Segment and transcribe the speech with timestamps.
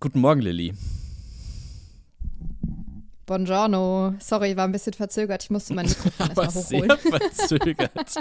[0.00, 0.72] Guten Morgen, Lilly.
[3.26, 4.14] Buongiorno.
[4.18, 5.44] Sorry, ich war ein bisschen verzögert.
[5.44, 6.98] Ich musste mein Mikrofon erstmal hochholen.
[7.02, 8.14] sehr verzögert.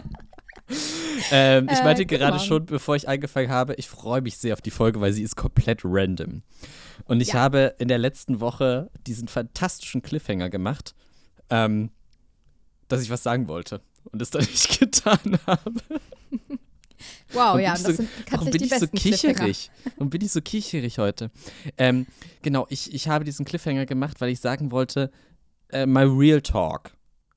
[1.32, 2.46] ähm, ich Äh, meinte gerade Morgen.
[2.48, 5.36] schon, bevor ich angefangen habe, ich freue mich sehr auf die Folge, weil sie ist
[5.36, 6.44] komplett random.
[7.06, 7.36] Und ich Ja.
[7.36, 10.94] habe in der letzten Woche diesen fantastischen Cliffhanger gemacht,
[11.50, 11.92] ähm,
[12.88, 15.72] dass ich was sagen wollte und es dann nicht getan habe.
[17.34, 19.72] Wow, Und ja, das so, sind warum bin ich so kicherig?
[19.98, 21.32] Warum bin ich so kicherig heute?
[21.78, 22.08] Ähm,
[22.42, 25.12] genau, ich, ich habe diesen Cliffhanger gemacht, weil ich sagen wollte,
[25.70, 26.92] äh, my real talk.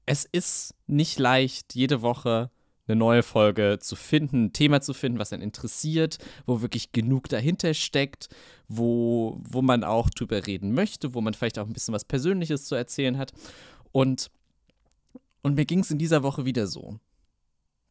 [0.06, 2.50] Es ist nicht leicht, jede Woche
[2.88, 7.28] eine neue Folge zu finden, ein Thema zu finden, was einen interessiert, wo wirklich genug
[7.28, 8.28] dahinter steckt,
[8.68, 12.64] wo, wo man auch drüber reden möchte, wo man vielleicht auch ein bisschen was Persönliches
[12.64, 13.32] zu erzählen hat.
[13.92, 14.30] Und,
[15.42, 16.98] und mir ging es in dieser Woche wieder so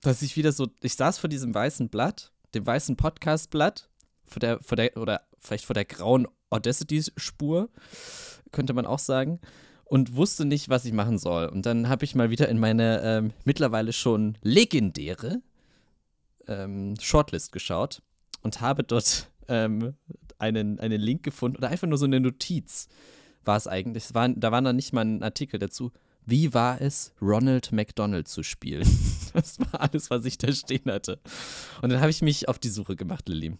[0.01, 3.89] dass ich wieder so, ich saß vor diesem weißen Blatt, dem weißen Podcast-Blatt,
[4.23, 7.69] vor der, vor der, oder vielleicht vor der grauen Audacity-Spur,
[8.51, 9.39] könnte man auch sagen,
[9.85, 11.47] und wusste nicht, was ich machen soll.
[11.47, 15.41] Und dann habe ich mal wieder in meine ähm, mittlerweile schon legendäre
[16.47, 18.01] ähm, Shortlist geschaut
[18.41, 19.95] und habe dort ähm,
[20.39, 22.87] einen, einen Link gefunden oder einfach nur so eine Notiz
[23.43, 24.05] war es eigentlich.
[24.05, 25.91] Es war, da war noch nicht mal ein Artikel dazu.
[26.25, 28.87] Wie war es, Ronald McDonald zu spielen?
[29.33, 31.17] Das war alles, was ich da stehen hatte.
[31.81, 33.57] Und dann habe ich mich auf die Suche gemacht, Lilly.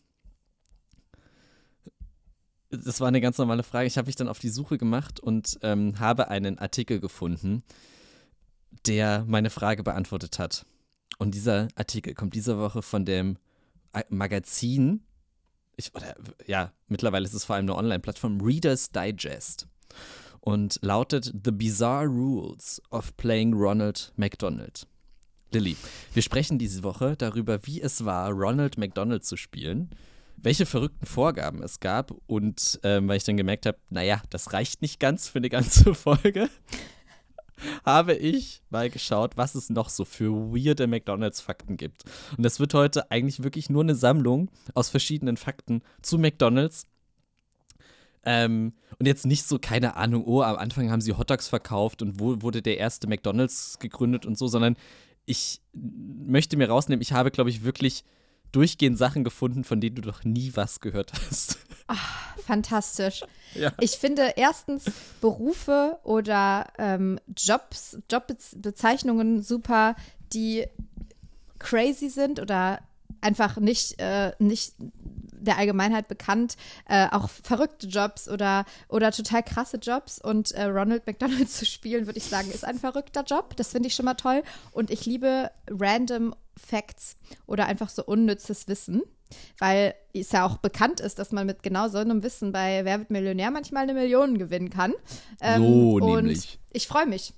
[2.70, 3.88] Das war eine ganz normale Frage.
[3.88, 7.64] Ich habe mich dann auf die Suche gemacht und ähm, habe einen Artikel gefunden,
[8.86, 10.66] der meine Frage beantwortet hat.
[11.18, 13.38] Und dieser Artikel kommt diese Woche von dem
[13.94, 15.04] A- Magazin,
[15.76, 16.16] ich, oder,
[16.48, 19.68] ja, mittlerweile ist es vor allem eine Online-Plattform, Reader's Digest.
[20.42, 24.88] Und lautet The Bizarre Rules of Playing Ronald McDonald.
[25.52, 25.76] Lilly,
[26.14, 29.90] wir sprechen diese Woche darüber, wie es war, Ronald McDonald zu spielen,
[30.38, 34.82] welche verrückten Vorgaben es gab und ähm, weil ich dann gemerkt habe, naja, das reicht
[34.82, 36.50] nicht ganz für eine ganze Folge,
[37.86, 42.04] habe ich mal geschaut, was es noch so für weirde McDonalds-Fakten gibt.
[42.36, 46.88] Und das wird heute eigentlich wirklich nur eine Sammlung aus verschiedenen Fakten zu McDonalds.
[48.24, 52.20] Ähm, und jetzt nicht so, keine Ahnung, oh, am Anfang haben sie Hotdogs verkauft und
[52.20, 54.76] wo wurde der erste McDonalds gegründet und so, sondern
[55.26, 58.04] ich möchte mir rausnehmen, ich habe, glaube ich, wirklich
[58.52, 61.58] durchgehend Sachen gefunden, von denen du noch nie was gehört hast.
[62.46, 63.22] Fantastisch.
[63.56, 63.72] Ja.
[63.80, 64.86] Ich finde erstens
[65.22, 69.96] Berufe oder ähm, Jobs, Jobbezeichnungen super,
[70.34, 70.66] die
[71.60, 72.82] crazy sind oder
[73.22, 74.74] einfach nicht, äh, nicht
[75.42, 76.56] der Allgemeinheit bekannt,
[76.88, 80.20] äh, auch verrückte Jobs oder, oder total krasse Jobs.
[80.20, 83.56] Und äh, Ronald McDonald zu spielen, würde ich sagen, ist ein verrückter Job.
[83.58, 84.44] Das finde ich schon mal toll.
[84.72, 89.02] Und ich liebe random Facts oder einfach so unnützes Wissen.
[89.60, 93.00] Weil es ja auch bekannt ist, dass man mit genau so einem Wissen bei Wer
[93.00, 94.94] wird Millionär manchmal eine Million gewinnen kann.
[95.40, 96.60] Ähm, So und nämlich.
[96.74, 97.34] Ich freue mich.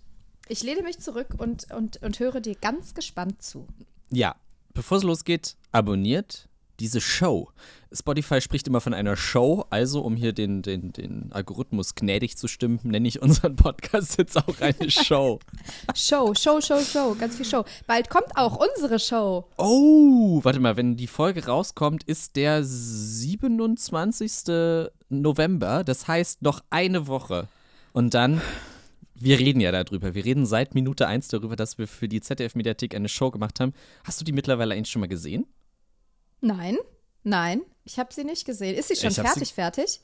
[0.48, 3.68] Ich lehne mich zurück und, und, und höre dir ganz gespannt zu.
[4.10, 4.36] Ja,
[4.74, 6.50] bevor es losgeht, abonniert
[6.80, 7.50] diese Show.
[7.92, 12.48] Spotify spricht immer von einer Show, also um hier den, den, den Algorithmus gnädig zu
[12.48, 15.40] stimmen, nenne ich unseren Podcast jetzt auch eine Show.
[15.96, 17.64] Show, Show, Show, Show, ganz viel Show.
[17.86, 19.48] Bald kommt auch unsere Show.
[19.58, 24.32] Oh, warte mal, wenn die Folge rauskommt, ist der 27.
[25.10, 27.48] November, das heißt noch eine Woche.
[27.92, 28.42] Und dann,
[29.14, 32.96] wir reden ja darüber, wir reden seit Minute 1 darüber, dass wir für die ZDF-Mediathek
[32.96, 33.74] eine Show gemacht haben.
[34.04, 35.46] Hast du die mittlerweile eigentlich schon mal gesehen?
[36.44, 36.78] Nein,
[37.24, 38.76] nein, ich habe sie nicht gesehen.
[38.76, 40.02] Ist sie schon hab sie- fertig, fertig?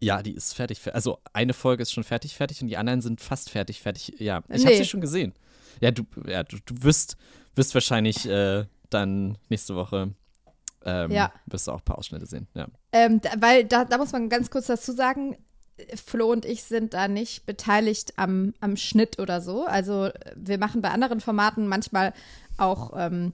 [0.00, 0.78] Ja, die ist fertig.
[0.80, 4.14] fer- Also eine Folge ist schon fertig, fertig und die anderen sind fast fertig, fertig.
[4.18, 4.66] Ja, ich Nee.
[4.66, 5.34] habe sie schon gesehen.
[5.80, 7.16] Ja, du, ja, du, du wirst,
[7.54, 10.14] wirst wahrscheinlich äh, dann nächste Woche
[10.84, 11.32] ähm, Ja.
[11.46, 12.46] wirst du auch ein paar Ausschnitte sehen.
[12.54, 12.66] Ja.
[12.92, 15.36] Ähm, da, weil da, da muss man ganz kurz dazu sagen,
[16.04, 19.64] Flo und ich sind da nicht beteiligt am, am Schnitt oder so.
[19.66, 22.14] Also äh, wir machen bei anderen Formaten manchmal
[22.56, 23.32] auch ähm,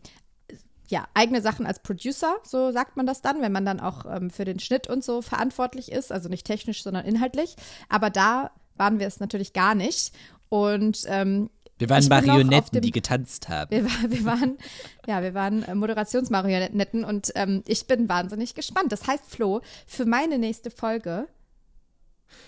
[0.89, 4.29] ja, eigene Sachen als Producer, so sagt man das dann, wenn man dann auch ähm,
[4.31, 7.57] für den Schnitt und so verantwortlich ist, also nicht technisch, sondern inhaltlich.
[7.89, 10.13] Aber da waren wir es natürlich gar nicht.
[10.51, 11.49] Und ähm,
[11.79, 13.71] Wir waren Marionetten, dem- die getanzt haben.
[13.71, 14.59] wir, war, wir waren,
[15.07, 18.93] ja, wir waren äh, Moderationsmarionetten und ähm, ich bin wahnsinnig gespannt.
[18.93, 21.27] Das heißt, Flo, für meine nächste Folge,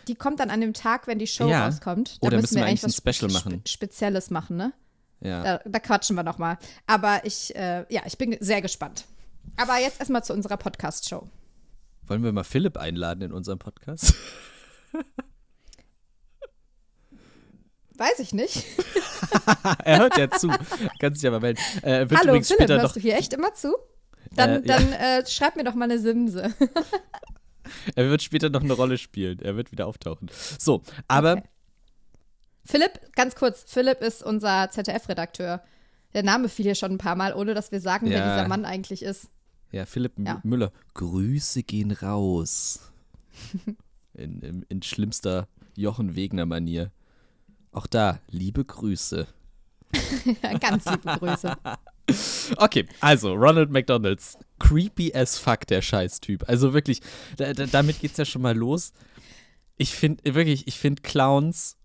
[0.09, 1.65] die kommt dann an dem Tag, wenn die Show Ja.
[1.67, 2.19] rauskommt.
[2.23, 3.63] Da Oder müssen wir eigentlich was ein Special Spe- machen?
[3.67, 4.73] Spezielles machen, ne?
[5.21, 5.43] Ja.
[5.43, 6.59] Da, da quatschen wir noch mal.
[6.87, 9.05] Aber ich, äh, ja, ich bin sehr gespannt.
[9.57, 11.29] Aber jetzt erstmal zu unserer Podcast-Show.
[12.07, 14.15] Wollen wir mal Philipp einladen in unserem Podcast?
[17.97, 18.65] Weiß ich nicht.
[19.85, 20.49] er hört ja zu.
[21.01, 21.59] Kannst dich aber melden.
[21.83, 23.75] Äh, Hallo, Philipp, später hörst du hier echt immer zu?
[24.35, 24.77] Dann, Äh, ja.
[24.79, 26.55] dann äh, schreib mir doch mal eine Simse.
[27.95, 29.39] er wird später noch eine Rolle spielen.
[29.41, 30.31] Er wird wieder auftauchen.
[30.59, 31.39] So, aber.
[31.39, 31.49] Okay.
[32.67, 33.65] Philipp, ganz kurz.
[33.67, 35.63] Philipp ist unser ZDF-Redakteur.
[36.15, 38.13] Der Name fiel hier schon ein paar Mal, ohne dass wir sagen, ja.
[38.13, 39.29] wer dieser Mann eigentlich ist.
[39.71, 40.41] Ja, Philipp ja.
[40.45, 40.73] Müller.
[40.95, 42.93] Grüße gehen raus.
[44.15, 46.91] in, in, in schlimmster Jochen Wegner-Manier.
[47.73, 49.27] Auch da, liebe Grüße.
[50.61, 51.57] Ganz liebe Grüße.
[52.57, 54.39] Okay, also Ronald McDonalds.
[54.61, 56.49] Creepy as fuck, der Scheißtyp.
[56.49, 57.01] Also wirklich,
[57.37, 58.93] da, da, damit geht's ja schon mal los.
[59.77, 61.77] Ich finde, wirklich, ich finde Clowns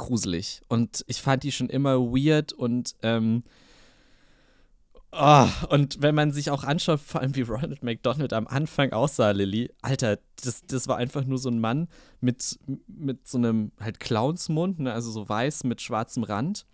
[0.00, 0.62] gruselig.
[0.68, 3.44] Und ich fand die schon immer weird und ähm,
[5.12, 9.32] Oh, und wenn man sich auch anschaut, vor allem wie Ronald McDonald am Anfang aussah,
[9.32, 11.88] Lilly, Alter, das, das war einfach nur so ein Mann
[12.20, 16.64] mit, mit so einem halt Clownsmund, ne, also so weiß mit schwarzem Rand.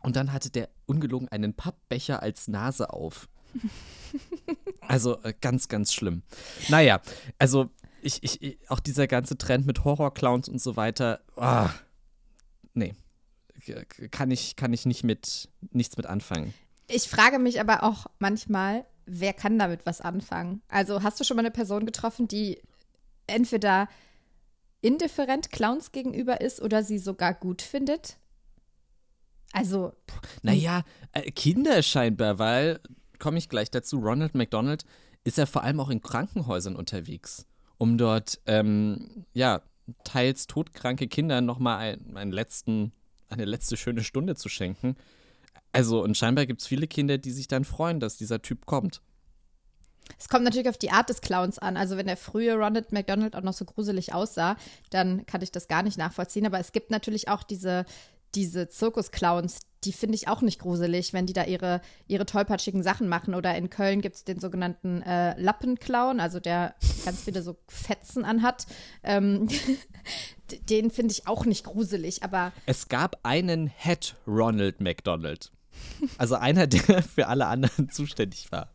[0.00, 3.28] Und dann hatte der ungelogen einen Pappbecher als Nase auf.
[4.88, 6.22] Also äh, ganz, ganz schlimm.
[6.68, 7.00] Naja,
[7.40, 7.70] also
[8.02, 11.68] ich, ich, auch dieser ganze Trend mit Horrorclowns und so weiter, oh,
[12.76, 12.94] nee,
[14.10, 16.54] kann ich, kann ich nicht mit, nichts mit anfangen.
[16.88, 20.62] Ich frage mich aber auch manchmal, wer kann damit was anfangen?
[20.68, 22.60] Also hast du schon mal eine Person getroffen, die
[23.26, 23.88] entweder
[24.80, 28.18] indifferent Clowns gegenüber ist oder sie sogar gut findet?
[29.52, 29.92] Also.
[30.42, 30.82] Naja,
[31.12, 32.80] äh, Kinder scheinbar, weil,
[33.18, 34.84] komme ich gleich dazu, Ronald McDonald
[35.24, 37.46] ist ja vor allem auch in Krankenhäusern unterwegs,
[37.78, 39.62] um dort, ähm, ja,
[40.04, 42.92] teils todkranke Kindern nochmal ein, einen letzten,
[43.28, 44.96] eine letzte schöne Stunde zu schenken.
[45.72, 49.02] Also, und scheinbar gibt es viele Kinder, die sich dann freuen, dass dieser Typ kommt.
[50.18, 51.76] Es kommt natürlich auf die Art des Clowns an.
[51.76, 54.56] Also, wenn der frühe Ronald McDonald auch noch so gruselig aussah,
[54.90, 56.46] dann kann ich das gar nicht nachvollziehen.
[56.46, 57.84] Aber es gibt natürlich auch diese,
[58.34, 63.08] diese Zirkusclowns, die finde ich auch nicht gruselig, wenn die da ihre, ihre tollpatschigen Sachen
[63.08, 63.34] machen.
[63.34, 66.74] Oder in Köln gibt es den sogenannten äh, Lappenclown, also der
[67.04, 68.66] ganz viele so Fetzen anhat.
[69.02, 69.48] Ähm,
[70.68, 72.52] den finde ich auch nicht gruselig, aber.
[72.66, 75.52] Es gab einen Head Ronald McDonald.
[76.18, 78.74] Also einer, der für alle anderen zuständig war.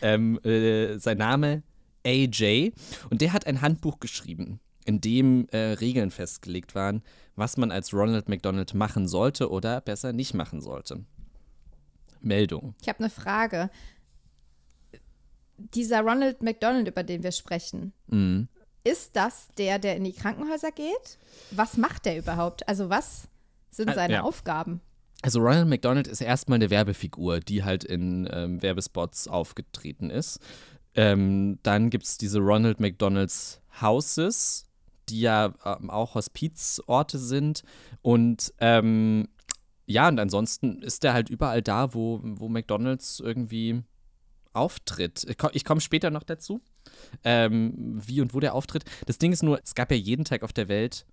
[0.00, 1.62] Ähm, äh, sein Name
[2.06, 2.72] AJ.
[3.10, 7.02] Und der hat ein Handbuch geschrieben, in dem äh, Regeln festgelegt waren,
[7.36, 11.04] was man als Ronald McDonald machen sollte oder besser nicht machen sollte.
[12.20, 12.74] Meldung.
[12.80, 13.70] Ich habe eine Frage.
[15.58, 18.48] Dieser Ronald McDonald, über den wir sprechen, mhm.
[18.84, 21.18] ist das der, der in die Krankenhäuser geht?
[21.50, 22.68] Was macht der überhaupt?
[22.68, 23.28] Also was
[23.70, 24.22] sind seine ja.
[24.22, 24.80] Aufgaben?
[25.22, 30.40] Also Ronald McDonald ist erstmal eine Werbefigur, die halt in ähm, Werbespots aufgetreten ist.
[30.94, 34.66] Ähm, dann gibt es diese Ronald McDonalds Houses,
[35.08, 37.62] die ja ähm, auch Hospizorte sind.
[38.02, 39.28] Und ähm,
[39.86, 43.82] ja, und ansonsten ist der halt überall da, wo, wo McDonalds irgendwie
[44.52, 45.26] auftritt.
[45.52, 46.60] Ich, komme später noch dazu,
[47.24, 48.84] ähm, wie und wo der auftritt.
[49.04, 51.06] Das Ding ist nur, es gab ja jeden Tag auf der Welt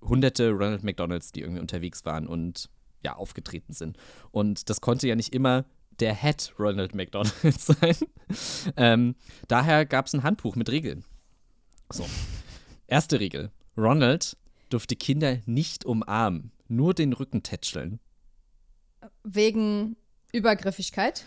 [0.00, 2.70] hunderte Ronald McDonalds, die irgendwie unterwegs waren und
[3.04, 3.96] ja, aufgetreten sind.
[4.30, 5.64] Und das konnte ja nicht immer
[6.00, 7.96] der Head Ronald McDonald sein.
[8.76, 9.14] ähm,
[9.48, 11.04] daher gab es ein Handbuch mit Regeln.
[11.90, 12.06] So.
[12.86, 13.50] Erste Regel.
[13.76, 14.36] Ronald
[14.68, 18.00] durfte Kinder nicht umarmen, nur den Rücken tätscheln.
[19.24, 19.96] Wegen
[20.32, 21.24] Übergriffigkeit?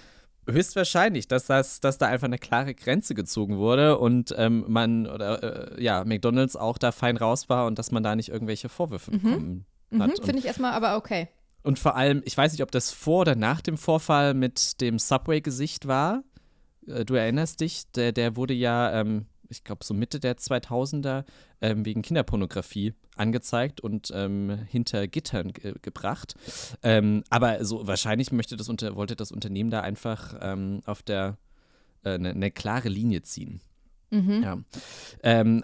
[0.49, 5.77] Höchstwahrscheinlich, dass, das, dass da einfach eine klare Grenze gezogen wurde und ähm, man, oder
[5.77, 9.11] äh, ja, McDonalds auch da fein raus war und dass man da nicht irgendwelche Vorwürfe
[9.11, 9.21] mhm.
[9.21, 10.01] bekommen mhm.
[10.01, 10.19] hat.
[10.23, 11.27] Finde ich erstmal aber okay.
[11.61, 14.97] Und vor allem, ich weiß nicht, ob das vor oder nach dem Vorfall mit dem
[14.97, 16.23] Subway-Gesicht war.
[16.87, 21.25] Äh, du erinnerst dich, der, der wurde ja, ähm, ich glaube, so Mitte der 2000er
[21.61, 26.35] ähm, wegen Kinderpornografie angezeigt und ähm, hinter Gittern ge gebracht.
[26.83, 31.37] Ähm, aber so wahrscheinlich möchte das unter, wollte das Unternehmen da einfach ähm, auf der
[32.03, 33.61] eine äh, ne klare Linie ziehen.
[34.11, 34.43] Mhm.
[34.43, 34.57] Ja.
[35.23, 35.63] Ähm,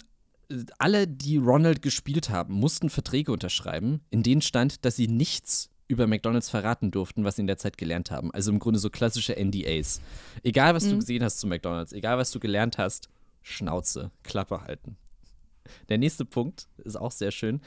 [0.77, 6.07] alle, die Ronald gespielt haben, mussten Verträge unterschreiben, in denen stand, dass sie nichts über
[6.07, 8.31] McDonalds verraten durften, was sie in der Zeit gelernt haben.
[8.31, 10.01] Also im Grunde so klassische NDAs.
[10.43, 10.91] Egal, was mhm.
[10.91, 13.09] du gesehen hast zu McDonalds, egal, was du gelernt hast,
[13.45, 14.97] Schnauze, Klappe halten.
[15.87, 17.61] Der nächste Punkt ist auch sehr schön.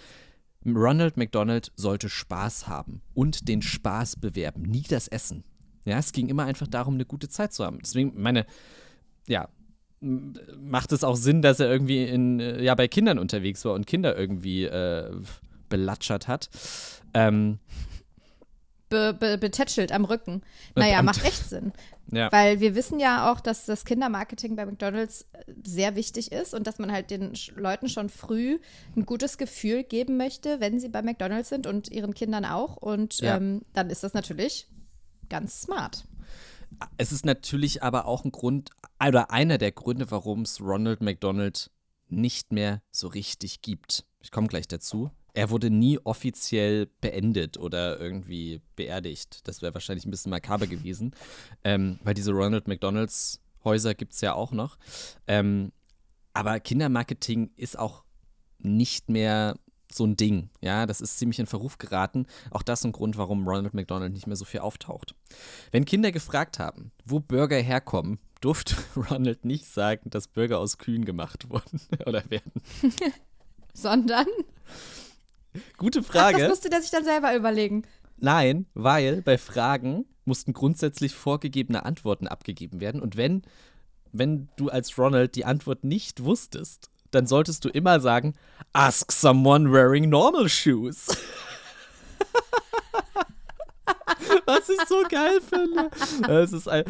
[0.66, 5.44] Ronald McDonald sollte Spaß haben und den Spaß bewerben, nie das Essen.
[5.84, 7.78] Ja, es ging immer einfach darum, eine gute Zeit zu haben.
[7.78, 8.44] Deswegen, meine,
[9.28, 9.48] ja,
[10.00, 13.86] macht es auch Sinn, dass er irgendwie in, äh, ja, bei Kindern unterwegs war und
[13.86, 15.14] Kinder irgendwie äh,
[15.68, 16.50] belatschert hat.
[17.14, 17.60] Ähm,
[18.88, 20.42] be, be, betätschelt am Rücken.
[20.74, 21.72] Naja, macht echt Sinn.
[22.10, 22.32] Ja.
[22.32, 26.66] Weil wir wissen ja auch, dass das Kindermarketing bei McDonalds äh, sehr wichtig ist und
[26.66, 28.60] dass man halt den Leuten schon früh
[28.96, 32.78] ein gutes Gefühl geben möchte, wenn sie bei McDonalds sind und ihren Kindern auch.
[32.78, 33.36] Und ja.
[33.36, 34.68] ähm, dann ist das natürlich
[35.28, 36.06] ganz smart.
[36.96, 38.70] Es ist natürlich aber auch ein Grund
[39.06, 41.70] oder einer der Gründe, warum es Ronald McDonald
[42.08, 44.06] nicht mehr so richtig gibt.
[44.20, 45.10] Ich komme gleich dazu.
[45.38, 49.46] Er wurde nie offiziell beendet oder irgendwie beerdigt.
[49.46, 51.14] Das wäre wahrscheinlich ein bisschen makaber gewesen,
[51.62, 54.78] ähm, weil diese Ronald McDonalds Häuser gibt es ja auch noch.
[55.28, 55.70] Ähm,
[56.34, 58.02] aber Kindermarketing ist auch
[58.58, 59.54] nicht mehr
[59.92, 60.50] so ein Ding.
[60.60, 62.26] Ja, das ist ziemlich in Verruf geraten.
[62.50, 65.14] Auch das ist ein Grund, warum Ronald McDonald nicht mehr so viel auftaucht.
[65.70, 71.04] Wenn Kinder gefragt haben, wo Burger herkommen, durfte Ronald nicht sagen, dass Burger aus Kühen
[71.04, 72.60] gemacht wurden oder werden.
[73.72, 74.26] Sondern?
[75.76, 76.36] Gute Frage.
[76.36, 77.82] Ach, das musste der sich dann selber überlegen.
[78.16, 83.00] Nein, weil bei Fragen mussten grundsätzlich vorgegebene Antworten abgegeben werden.
[83.00, 83.42] Und wenn,
[84.12, 88.34] wenn du als Ronald die Antwort nicht wusstest, dann solltest du immer sagen,
[88.72, 91.06] ask someone wearing normal shoes.
[94.46, 95.90] Was ich so geil finde.
[96.26, 96.84] Das ist, ein,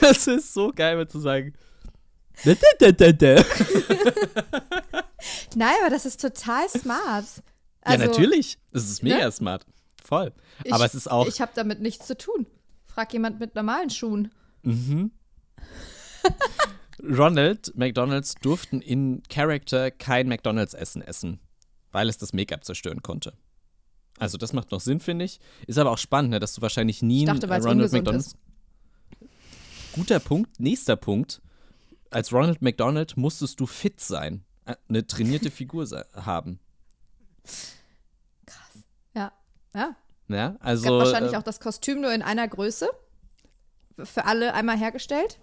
[0.00, 1.54] das ist so geil, zu sagen.
[5.56, 7.24] Nein, aber das ist total smart.
[7.88, 8.58] Also, ja, natürlich.
[8.72, 9.32] Das ist mega ne?
[9.32, 9.64] smart.
[10.04, 10.32] Voll.
[10.64, 11.26] Ich, aber es ist auch.
[11.26, 12.46] Ich habe damit nichts zu tun.
[12.86, 14.32] Frag jemand mit normalen Schuhen.
[14.62, 15.10] Mhm.
[17.02, 21.38] Ronald McDonalds durften in Character kein McDonalds-Essen essen,
[21.92, 23.34] weil es das Make-up zerstören konnte.
[24.18, 25.38] Also das macht noch Sinn, finde ich.
[25.66, 28.28] Ist aber auch spannend, ne, dass du wahrscheinlich nie dachte, Ronald McDonalds.
[28.28, 28.36] Ist.
[29.92, 30.58] Guter Punkt.
[30.58, 31.40] Nächster Punkt.
[32.10, 36.58] Als Ronald McDonald musstest du fit sein, äh, eine trainierte Figur haben.
[39.74, 39.80] Ja.
[39.80, 39.96] Ja.
[40.28, 40.84] Ja, also.
[40.84, 42.88] Es gab wahrscheinlich äh, auch das Kostüm nur in einer Größe.
[44.04, 45.40] Für alle einmal hergestellt.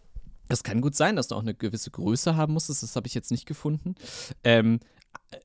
[0.47, 2.83] Es kann gut sein, dass du auch eine gewisse Größe haben musstest.
[2.83, 3.95] Das habe ich jetzt nicht gefunden.
[4.43, 4.79] Ähm,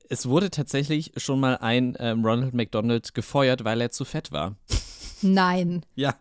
[0.09, 4.57] es wurde tatsächlich schon mal ein ähm, Ronald McDonald gefeuert, weil er zu fett war.
[5.23, 5.85] Nein.
[5.95, 6.15] ja.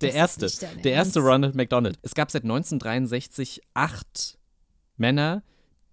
[0.00, 0.66] Der das erste.
[0.82, 1.98] Der erste Ronald McDonald.
[2.00, 4.38] Es gab seit 1963 acht
[4.96, 5.42] Männer,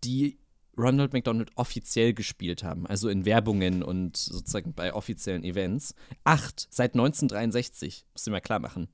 [0.06, 0.40] die
[0.78, 2.86] Ronald McDonald offiziell gespielt haben.
[2.88, 5.96] Also in Werbungen und sozusagen bei offiziellen Events.
[6.24, 8.06] Acht seit 1963.
[8.14, 8.88] Muss ich mal klar machen.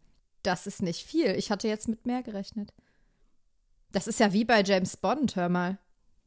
[0.44, 1.32] Das ist nicht viel.
[1.32, 2.74] Ich hatte jetzt mit mehr gerechnet.
[3.92, 5.78] Das ist ja wie bei James Bond, hör mal.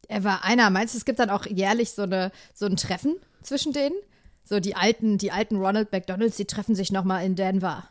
[0.08, 0.70] Er war einer.
[0.70, 3.96] Meinst du, es gibt dann auch jährlich so, eine, so ein Treffen zwischen denen?
[4.44, 7.88] So die alten, die alten Ronald McDonalds, die treffen sich nochmal in Denver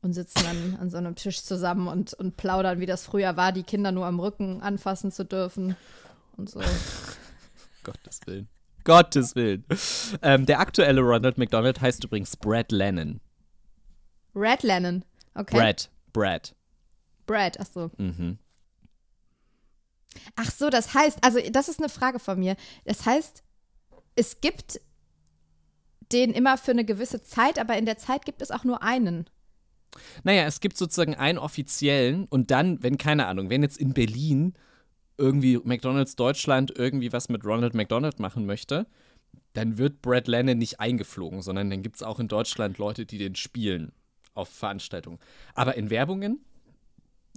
[0.00, 3.52] und sitzen dann an so einem Tisch zusammen und, und plaudern, wie das früher war,
[3.52, 5.76] die Kinder nur am Rücken anfassen zu dürfen
[6.38, 6.60] und so.
[7.84, 8.48] Gottes Willen.
[8.84, 9.64] Gottes Willen.
[10.22, 13.20] Ähm, der aktuelle Ronald McDonald heißt übrigens Brad Lennon.
[14.34, 15.04] Red Lennon,
[15.34, 15.56] okay.
[15.56, 16.54] Brad, Brad.
[17.26, 17.90] Brad, ach so.
[17.98, 18.38] Mhm.
[20.36, 22.56] Ach so, das heißt, also das ist eine Frage von mir.
[22.84, 23.42] Das heißt,
[24.14, 24.80] es gibt
[26.12, 29.28] den immer für eine gewisse Zeit, aber in der Zeit gibt es auch nur einen.
[30.22, 34.54] Naja, es gibt sozusagen einen offiziellen und dann, wenn, keine Ahnung, wenn jetzt in Berlin
[35.18, 38.86] irgendwie McDonalds Deutschland irgendwie was mit Ronald McDonald machen möchte,
[39.52, 43.18] dann wird Brad Lennon nicht eingeflogen, sondern dann gibt es auch in Deutschland Leute, die
[43.18, 43.92] den spielen
[44.34, 45.18] auf Veranstaltungen.
[45.54, 46.40] Aber in Werbungen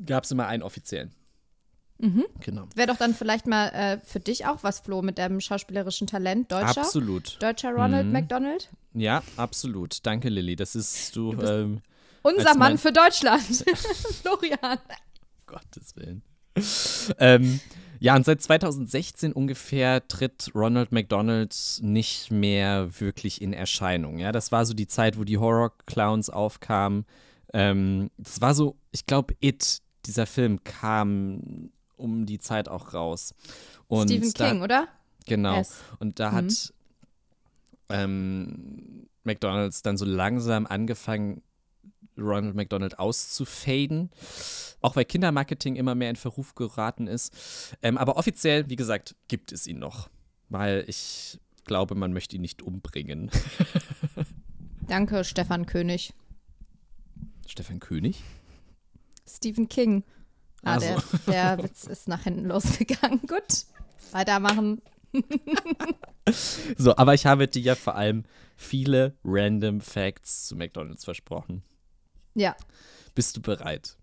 [0.05, 1.11] gab es immer einen offiziellen.
[1.97, 2.25] Mhm.
[2.39, 2.67] Genau.
[2.75, 6.51] Wäre doch dann vielleicht mal äh, für dich auch was, Flo, mit deinem schauspielerischen Talent,
[6.51, 6.81] Deutscher.
[6.81, 7.41] Absolut.
[7.41, 8.11] Deutscher Ronald mhm.
[8.11, 8.69] McDonald.
[8.93, 10.05] Ja, absolut.
[10.05, 10.55] Danke, Lilly.
[10.55, 11.33] Das ist du.
[11.33, 11.81] du ähm,
[12.23, 13.41] unser Mann für Deutschland.
[14.21, 14.79] Florian.
[15.45, 16.23] Gottes Willen.
[17.19, 17.59] ähm,
[17.99, 24.17] ja, und seit 2016 ungefähr tritt Ronald McDonald nicht mehr wirklich in Erscheinung.
[24.17, 27.05] Ja, das war so die Zeit, wo die Horror-Clowns aufkamen.
[27.53, 33.35] Ähm, das war so, ich glaube, It, dieser Film kam um die Zeit auch raus.
[33.87, 34.87] Und Stephen da, King, oder?
[35.27, 35.57] Genau.
[35.57, 35.83] Yes.
[35.99, 36.35] Und da mhm.
[36.35, 36.73] hat
[37.89, 41.43] ähm, McDonalds dann so langsam angefangen,
[42.21, 44.09] Ronald McDonald auszufaden.
[44.81, 47.75] Auch weil Kindermarketing immer mehr in Verruf geraten ist.
[47.81, 50.09] Ähm, aber offiziell, wie gesagt, gibt es ihn noch.
[50.49, 53.31] Weil ich glaube, man möchte ihn nicht umbringen.
[54.87, 56.13] Danke, Stefan König.
[57.47, 58.23] Stefan König?
[59.27, 60.03] Stephen King.
[60.63, 61.01] Ah, also.
[61.27, 63.21] der, der Witz ist nach hinten losgegangen.
[63.21, 63.65] Gut,
[64.11, 64.81] weitermachen.
[66.77, 68.23] so, aber ich habe dir ja vor allem
[68.55, 71.63] viele random Facts zu McDonald's versprochen.
[72.33, 72.55] Ja.
[73.15, 73.97] Bist du bereit?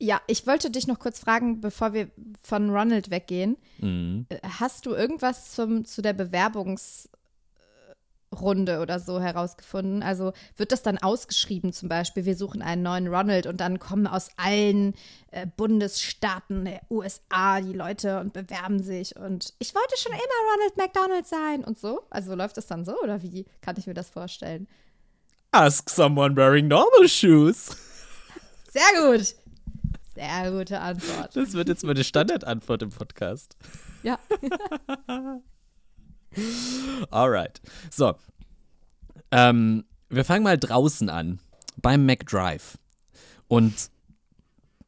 [0.00, 2.10] Ja, ich wollte dich noch kurz fragen, bevor wir
[2.42, 3.56] von Ronald weggehen.
[3.78, 4.26] Mhm.
[4.60, 7.08] Hast du irgendwas zum, zu der Bewerbungs-
[8.32, 10.02] Runde oder so herausgefunden.
[10.02, 14.06] Also wird das dann ausgeschrieben, zum Beispiel, wir suchen einen neuen Ronald und dann kommen
[14.06, 14.94] aus allen
[15.30, 20.76] äh, Bundesstaaten der USA die Leute und bewerben sich und ich wollte schon immer Ronald
[20.76, 22.02] McDonald sein und so.
[22.10, 24.68] Also läuft das dann so oder wie kann ich mir das vorstellen?
[25.52, 27.76] Ask someone wearing normal shoes.
[28.70, 29.34] Sehr gut.
[30.14, 31.34] Sehr gute Antwort.
[31.34, 33.56] Das wird jetzt meine Standardantwort im Podcast.
[34.02, 34.18] Ja.
[37.10, 37.60] Alright.
[37.90, 38.14] So.
[39.30, 41.40] Ähm, wir fangen mal draußen an,
[41.76, 42.78] beim McDrive.
[43.46, 43.90] Und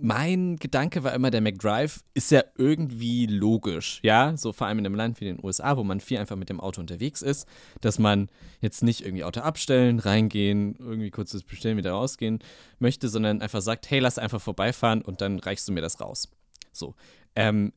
[0.02, 4.86] mein Gedanke war immer, der McDrive ist ja irgendwie logisch, ja, so vor allem in
[4.86, 7.46] einem Land wie den USA, wo man viel einfach mit dem Auto unterwegs ist,
[7.80, 8.28] dass man
[8.60, 12.40] jetzt nicht irgendwie Auto abstellen, reingehen, irgendwie kurz das bestellen, wieder rausgehen
[12.78, 16.28] möchte, sondern einfach sagt, hey, lass einfach vorbeifahren und dann reichst du mir das raus.
[16.72, 16.94] So.
[17.36, 17.72] Ähm,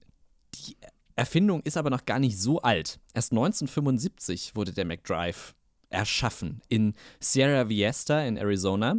[0.55, 0.77] die
[1.15, 2.99] Erfindung ist aber noch gar nicht so alt.
[3.13, 5.55] Erst 1975 wurde der McDrive
[5.89, 8.97] erschaffen in Sierra Viesta in Arizona.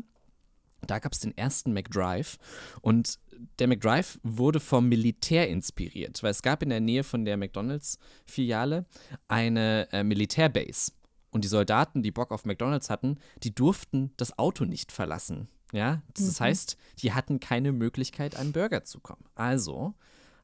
[0.86, 2.38] Da gab es den ersten McDrive
[2.80, 3.18] und
[3.58, 8.86] der McDrive wurde vom Militär inspiriert, weil es gab in der Nähe von der McDonalds-Filiale
[9.28, 10.92] eine äh, Militärbase.
[11.30, 15.48] Und die Soldaten, die Bock auf McDonalds hatten, die durften das Auto nicht verlassen.
[15.72, 16.44] Ja, das Mhm.
[16.44, 19.24] heißt, die hatten keine Möglichkeit, einen Burger zu kommen.
[19.34, 19.94] Also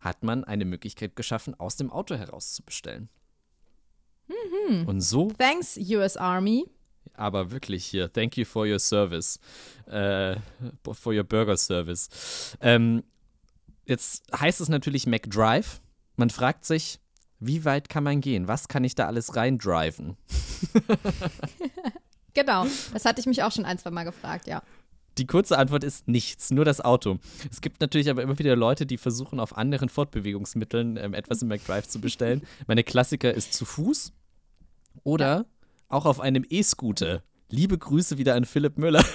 [0.01, 3.09] hat man eine Möglichkeit geschaffen, aus dem Auto heraus zu bestellen.
[4.29, 4.87] Mhm.
[4.89, 6.67] Und so Thanks, US Army.
[7.21, 9.39] Aber wirklich hier, thank you for your service,
[9.87, 10.37] äh,
[10.93, 12.57] for your burger service.
[12.61, 13.05] Ähm,
[13.87, 15.81] jetzt heißt es natürlich McDrive.
[16.17, 16.99] Man fragt sich,
[17.39, 18.49] wie weit kann man gehen?
[18.49, 20.17] Was kann ich da alles reindriven?
[22.35, 24.63] Genau, das hatte ich mich auch schon ein, zwei Mal gefragt, ja.
[25.19, 27.19] Die kurze Antwort ist nichts, nur das Auto.
[27.51, 31.49] Es gibt natürlich aber immer wieder Leute, die versuchen, auf anderen Fortbewegungsmitteln ähm, etwas im
[31.49, 32.43] McDrive zu bestellen.
[32.69, 34.13] Meine Klassiker ist zu Fuß
[35.03, 35.47] oder
[35.91, 37.23] auch auf einem E-Scooter.
[37.51, 39.05] Liebe Grüße wieder an Philipp Müller.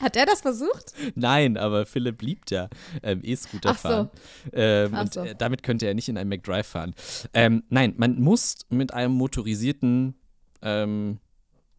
[0.00, 0.92] Hat er das versucht?
[1.14, 2.68] Nein, aber Philipp liebt ja
[3.02, 3.78] ähm, E-Scooter so.
[3.78, 4.10] fahren.
[4.52, 5.20] Ähm, Ach und so.
[5.20, 6.94] äh, damit könnte er nicht in einem McDrive fahren.
[7.32, 10.14] Ähm, nein, man muss mit einem motorisierten
[10.62, 11.20] ähm,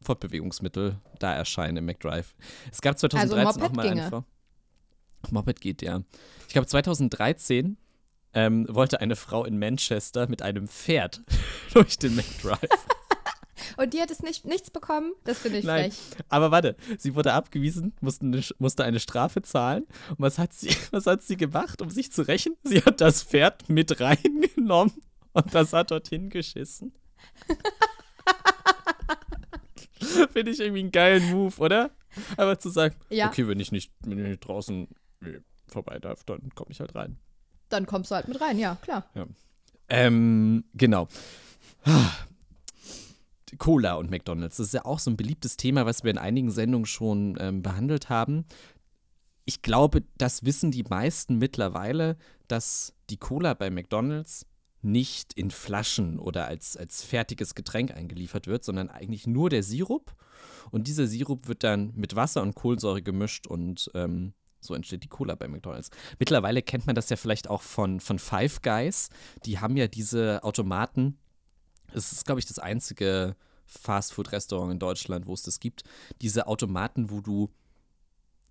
[0.02, 2.34] Fortbewegungsmittel da erscheinen im McDrive.
[2.72, 4.24] Es gab 2013 Also auch mal ginge.
[5.32, 6.02] Moped geht, ja.
[6.48, 7.78] Ich glaube, 2013
[8.34, 11.24] ähm, wollte eine Frau in Manchester mit einem Pferd
[11.74, 12.60] durch den McDrive.
[13.78, 15.14] Und die hat es nicht, nichts bekommen?
[15.24, 16.24] Das finde ich Nein, frech.
[16.30, 19.84] aber warte, sie wurde abgewiesen, musste eine, musste eine Strafe zahlen.
[20.10, 22.56] Und was hat, sie, was hat sie gemacht, um sich zu rächen?
[22.64, 24.94] Sie hat das Pferd mit reingenommen
[25.34, 26.94] und das hat dorthin geschissen.
[30.32, 31.92] Finde ich irgendwie einen geilen Move, oder?
[32.38, 33.28] Aber zu sagen, Ja.
[33.28, 34.88] okay, wenn ich nicht, wenn ich nicht draußen
[35.68, 37.18] vorbei darf, dann komme ich halt rein.
[37.70, 39.10] Dann kommst du halt mit rein, ja, klar.
[39.90, 41.08] Ähm, genau.
[43.58, 46.52] Cola und McDonalds, das ist ja auch so ein beliebtes Thema, was wir in einigen
[46.52, 48.46] Sendungen schon ähm, behandelt haben.
[49.46, 54.48] Ich glaube, das wissen die meisten mittlerweile, dass die Cola bei McDonalds
[54.82, 60.16] nicht in Flaschen oder als, als fertiges Getränk eingeliefert wird, sondern eigentlich nur der Sirup.
[60.72, 65.10] Und dieser Sirup wird dann mit Wasser und Kohlensäure gemischt und ähm, so entsteht die
[65.10, 65.90] Cola bei McDonalds.
[66.20, 69.10] Mittlerweile kennt man das ja vielleicht auch von, von Five Guys.
[69.46, 71.18] Die haben ja diese Automaten.
[71.94, 75.84] Es ist, glaube ich, das einzige Fastfood-Restaurant in Deutschland, wo es das gibt.
[76.22, 77.50] Diese Automaten, wo du,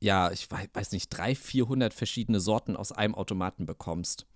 [0.01, 4.27] ja, ich wei- weiß nicht, 300, 400 verschiedene Sorten aus einem Automaten bekommst.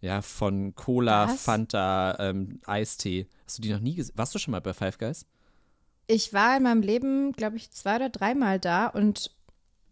[0.00, 1.42] Ja, von Cola, Was?
[1.42, 3.26] Fanta, ähm, Eistee.
[3.46, 4.16] Hast du die noch nie gesehen?
[4.16, 5.26] Warst du schon mal bei Five Guys?
[6.06, 9.32] Ich war in meinem Leben, glaube ich, zwei oder dreimal da und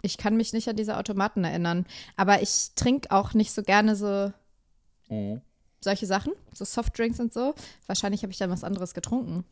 [0.02, 1.86] ich kann mich nicht an diese Automaten erinnern.
[2.16, 4.32] Aber ich trinke auch nicht so gerne so
[5.84, 7.54] solche Sachen, so Softdrinks und so.
[7.86, 9.44] Wahrscheinlich habe ich dann was anderes getrunken.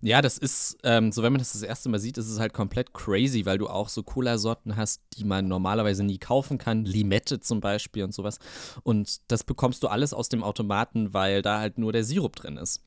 [0.00, 2.52] Ja, das ist, ähm, so wenn man das das erste Mal sieht, ist es halt
[2.52, 6.84] komplett crazy, weil du auch so Cola-Sorten hast, die man normalerweise nie kaufen kann.
[6.84, 8.38] Limette zum Beispiel und sowas.
[8.82, 12.56] Und das bekommst du alles aus dem Automaten, weil da halt nur der Sirup drin
[12.56, 12.82] ist.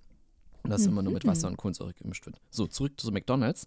[0.63, 2.39] Und das immer nur mit Wasser und Kohlensäure gemischt wird.
[2.51, 3.65] So, zurück zu McDonalds.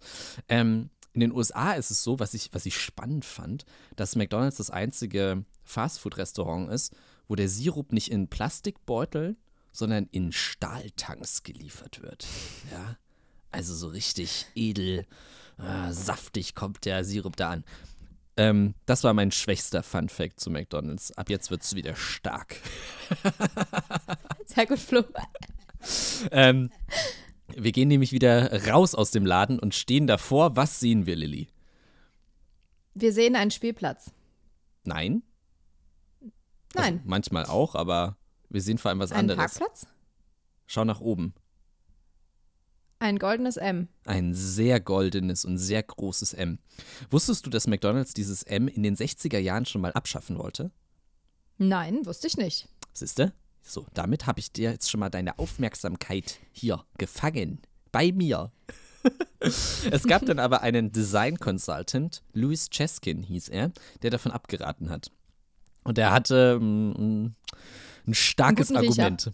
[0.48, 3.64] Ähm, in den USA ist es so, was ich, was ich spannend fand,
[3.96, 6.94] dass McDonalds das einzige Fastfood-Restaurant ist,
[7.32, 9.38] wo der Sirup nicht in Plastikbeuteln,
[9.72, 12.26] sondern in Stahltanks geliefert wird.
[12.70, 12.98] Ja.
[13.50, 15.06] Also so richtig edel,
[15.58, 17.64] äh, saftig kommt der Sirup da an.
[18.36, 21.12] Ähm, das war mein schwächster Fun-Fact zu McDonalds.
[21.12, 22.56] Ab jetzt wird es wieder stark.
[24.44, 25.02] Sehr gut, Flo.
[26.32, 26.70] Ähm,
[27.56, 30.54] wir gehen nämlich wieder raus aus dem Laden und stehen davor.
[30.56, 31.48] Was sehen wir, Lilly?
[32.92, 34.12] Wir sehen einen Spielplatz.
[34.84, 35.22] Nein?
[36.74, 38.16] Also Nein, manchmal auch, aber
[38.48, 39.58] wir sehen vor allem was einen anderes.
[39.58, 39.86] Parkplatz?
[40.66, 41.34] Schau nach oben.
[42.98, 43.88] Ein goldenes M.
[44.04, 46.58] Ein sehr goldenes und sehr großes M.
[47.10, 50.70] Wusstest du, dass McDonalds dieses M in den 60er Jahren schon mal abschaffen wollte?
[51.58, 52.68] Nein, wusste ich nicht.
[52.92, 53.32] Siehste?
[53.62, 57.62] So, damit habe ich dir jetzt schon mal deine Aufmerksamkeit hier gefangen.
[57.90, 58.52] Bei mir.
[59.40, 65.10] es gab dann aber einen Design Consultant, Louis Cheskin hieß er, der davon abgeraten hat.
[65.84, 67.34] Und er hatte, mm,
[68.06, 69.32] ein starkes Einen Argument.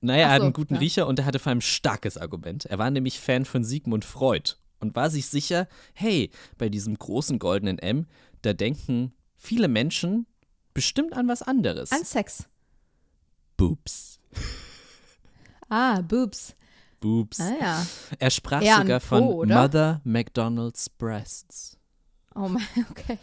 [0.00, 0.80] Naja, er so, einen guten ja.
[0.80, 2.66] Riecher und er hatte vor allem ein starkes Argument.
[2.66, 7.38] Er war nämlich Fan von Sigmund Freud und war sich sicher, hey, bei diesem großen
[7.38, 8.06] goldenen M,
[8.42, 10.26] da denken viele Menschen
[10.74, 11.92] bestimmt an was anderes.
[11.92, 12.46] An Sex.
[13.56, 14.18] Boobs.
[15.74, 16.54] Ah, Boobs.
[17.00, 17.40] Boobs.
[17.40, 17.86] Ah ja.
[18.18, 19.62] Er sprach an sogar Po, von oder?
[19.62, 21.78] Mother McDonald's Breasts.
[22.34, 23.18] Oh mein, okay.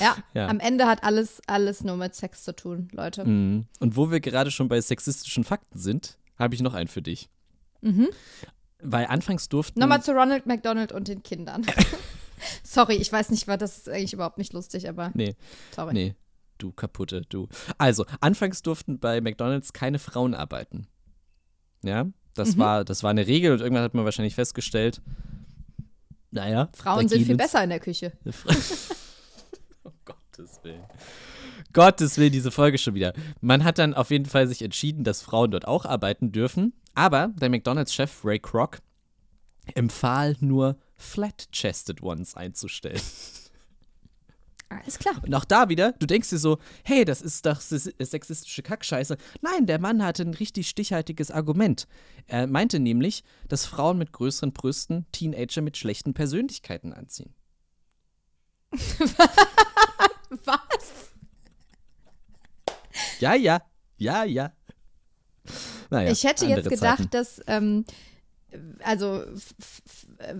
[0.00, 0.48] Ja, Ja.
[0.48, 3.24] am Ende hat alles, alles nur mit Sex zu tun, Leute.
[3.24, 3.66] Mhm.
[3.80, 7.28] Und wo wir gerade schon bei sexistischen Fakten sind, habe ich noch einen für dich.
[8.80, 9.80] Weil anfangs durften.
[9.80, 11.66] Nochmal zu Ronald McDonald und den Kindern.
[12.64, 15.36] Sorry, ich weiß nicht, war das ist eigentlich überhaupt nicht lustig, aber Nee,
[15.74, 15.92] sorry.
[15.94, 16.14] nee,
[16.58, 17.48] du kaputte, du.
[17.78, 20.88] Also, anfangs durften bei McDonalds keine Frauen arbeiten.
[21.84, 22.60] Ja, das, Mhm.
[22.60, 25.00] war, das war eine Regel und irgendwann hat man wahrscheinlich festgestellt,
[26.32, 26.68] naja.
[26.74, 28.12] Frauen sind viel besser in der Küche.
[30.34, 30.84] Gottes Willen.
[31.74, 33.12] Gottes Willen, diese Folge schon wieder.
[33.42, 36.72] Man hat dann auf jeden Fall sich entschieden, dass Frauen dort auch arbeiten dürfen.
[36.94, 38.78] Aber der McDonalds-Chef Ray Kroc
[39.74, 43.00] empfahl nur Flat-Chested Ones einzustellen.
[44.70, 45.20] Alles klar.
[45.22, 49.18] Und auch da wieder, du denkst dir so, hey, das ist doch ses- sexistische Kackscheiße.
[49.42, 51.86] Nein, der Mann hatte ein richtig stichhaltiges Argument.
[52.26, 57.34] Er meinte nämlich, dass Frauen mit größeren Brüsten Teenager mit schlechten Persönlichkeiten anziehen.
[60.44, 61.10] Was?
[63.20, 63.62] Ja, ja,
[63.96, 64.52] ja, ja.
[65.90, 67.10] Naja, ich hätte jetzt gedacht, Zeiten.
[67.10, 67.84] dass ähm,
[68.84, 69.24] also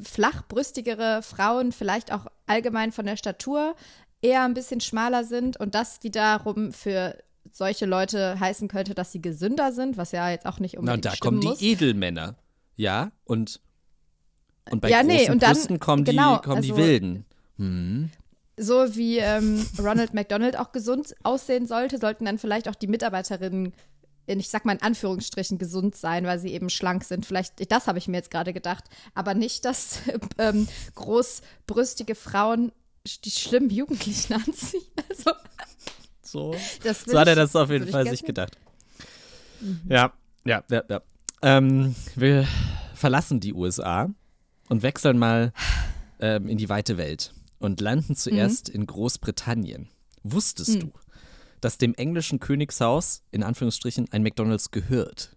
[0.02, 3.74] flachbrüstigere Frauen vielleicht auch allgemein von der Statur
[4.20, 7.16] eher ein bisschen schmaler sind und das wiederum für
[7.50, 11.06] solche Leute heißen könnte, dass sie gesünder sind, was ja jetzt auch nicht Na, unbedingt
[11.06, 11.60] und da kommen die muss.
[11.62, 12.36] Edelmänner.
[12.76, 13.60] Ja, und,
[14.70, 17.24] und bei Ja, nee, großen und dann- Brüsten kommen, genau, die, kommen die also- Wilden.
[17.56, 18.10] Hm.
[18.56, 23.72] So wie ähm, Ronald McDonald auch gesund aussehen sollte, sollten dann vielleicht auch die Mitarbeiterinnen,
[24.26, 27.26] in, ich sag mal in Anführungsstrichen, gesund sein, weil sie eben schlank sind.
[27.26, 28.84] Vielleicht, das habe ich mir jetzt gerade gedacht,
[29.14, 30.00] aber nicht, dass
[30.38, 32.72] ähm, großbrüstige Frauen
[33.24, 34.82] die schlimmen Jugendlichen anziehen.
[35.08, 35.32] Also,
[36.22, 36.54] So.
[36.84, 38.56] das So hat er das auf jeden Fall sich gedacht.
[39.88, 40.12] Ja,
[40.44, 41.00] ja, ja, ja.
[41.42, 42.46] Ähm, wir
[42.94, 44.08] verlassen die USA
[44.68, 45.52] und wechseln mal
[46.20, 49.88] ähm, in die weite Welt und landen zuerst in Großbritannien.
[50.22, 50.92] Wusstest du,
[51.60, 55.34] dass dem englischen Königshaus in Anführungsstrichen ein McDonalds gehört?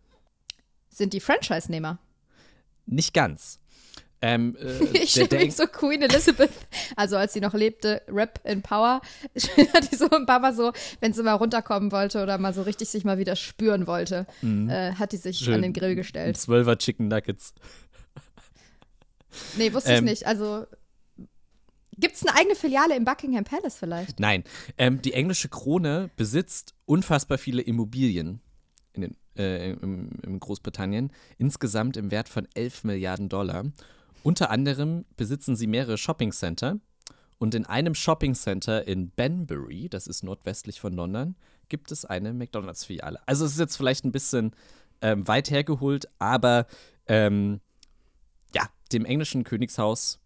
[0.90, 2.00] Sind die Franchise-Nehmer?
[2.86, 3.60] Nicht ganz.
[4.22, 6.50] Ähm, äh, Ich stelle mir so Queen Elizabeth,
[6.96, 9.02] also als sie noch lebte, Rap in Power,
[9.74, 12.62] hat die so ein paar Mal so, wenn sie mal runterkommen wollte oder mal so
[12.62, 15.46] richtig sich mal wieder spüren wollte, äh, hat die sich Mhm.
[15.46, 15.54] Schön.
[15.56, 16.38] an den Grill gestellt.
[16.38, 17.54] Zwölfer Chicken Nuggets.
[19.58, 20.28] Nee, wusste Ähm, ich nicht.
[20.28, 20.66] Also
[21.98, 24.20] gibt es eine eigene Filiale im Buckingham Palace vielleicht?
[24.20, 24.44] Nein,
[24.78, 28.42] ähm, die englische Krone besitzt unfassbar viele Immobilien
[28.94, 33.66] in den, äh, im, im Großbritannien, insgesamt im Wert von 11 Milliarden Dollar.
[34.24, 36.80] Unter anderem besitzen sie mehrere Shoppingcenter
[37.38, 41.36] und in einem Shoppingcenter in Banbury, das ist nordwestlich von London,
[41.70, 43.20] gibt es eine McDonalds-Filiale.
[43.26, 44.56] Also es ist jetzt vielleicht ein bisschen
[45.02, 46.66] ähm, weit hergeholt, aber
[47.08, 47.60] ähm,
[48.54, 50.20] ja, dem englischen Königshaus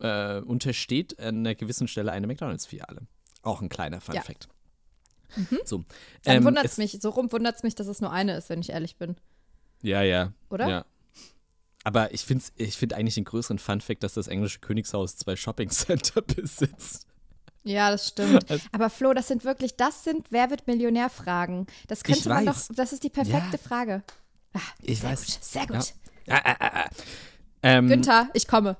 [0.00, 3.02] äh, untersteht an einer gewissen Stelle eine McDonalds-Filiale.
[3.42, 4.00] Auch ein kleiner Ja.
[4.00, 4.48] Fun-Fact.
[5.64, 5.84] So.
[6.24, 8.48] Dann ähm, wundert es- mich, so rum wundert es mich, dass es nur eine ist,
[8.48, 9.16] wenn ich ehrlich bin.
[9.82, 10.32] Ja, ja.
[10.50, 10.68] Oder?
[10.68, 10.84] Ja.
[11.84, 16.22] Aber ich finde ich find eigentlich den größeren Fun-Fact, dass das englische Königshaus zwei Shopping-Center
[16.26, 17.06] besitzt.
[17.64, 18.50] Ja, das stimmt.
[18.50, 21.66] Also- Aber Flo, das sind wirklich, das sind Wer wird Millionär-Fragen.
[21.86, 22.68] Das könnte man weiß.
[22.68, 23.58] doch, das ist die perfekte Ja.
[23.58, 24.02] Frage.
[24.82, 25.26] Ich Sehr weiß.
[25.26, 25.66] gut, sehr Ja.
[25.68, 25.92] gut.
[26.28, 26.90] Ah, ah, ah, ah.
[27.62, 28.76] Ähm, Günther, ich komme.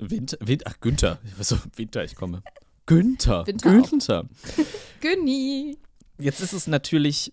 [0.00, 1.18] Winter, Winter, ach, Günther.
[1.40, 2.42] So, Winter, ich komme.
[2.86, 3.46] Günther.
[3.46, 3.70] Winter.
[3.70, 4.24] Günther.
[5.00, 5.78] Günni.
[6.18, 7.32] Jetzt ist es natürlich,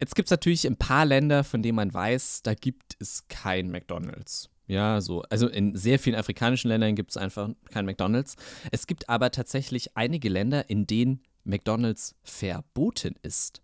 [0.00, 3.70] jetzt gibt es natürlich ein paar Länder, von denen man weiß, da gibt es kein
[3.70, 4.48] McDonalds.
[4.66, 5.22] Ja, so.
[5.30, 8.36] Also in sehr vielen afrikanischen Ländern gibt es einfach kein McDonalds.
[8.70, 13.62] Es gibt aber tatsächlich einige Länder, in denen McDonalds verboten ist.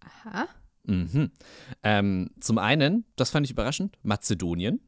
[0.00, 0.48] Aha.
[0.84, 1.30] Mhm.
[1.82, 4.80] Ähm, zum einen, das fand ich überraschend, Mazedonien.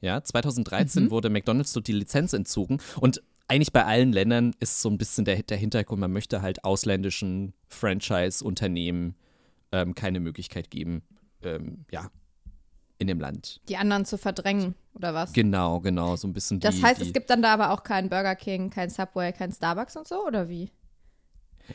[0.00, 4.90] Ja, 2013 wurde McDonalds dort die Lizenz entzogen und eigentlich bei allen Ländern ist so
[4.90, 9.14] ein bisschen der, der Hintergrund, man möchte halt ausländischen Franchise-Unternehmen
[9.72, 11.02] ähm, keine Möglichkeit geben,
[11.42, 12.10] ähm, ja,
[12.98, 13.60] in dem Land.
[13.68, 15.32] Die anderen zu verdrängen, oder was?
[15.32, 16.66] Genau, genau, so ein bisschen die.
[16.66, 19.52] Das heißt, die, es gibt dann da aber auch keinen Burger King, kein Subway, kein
[19.52, 20.70] Starbucks und so, oder wie?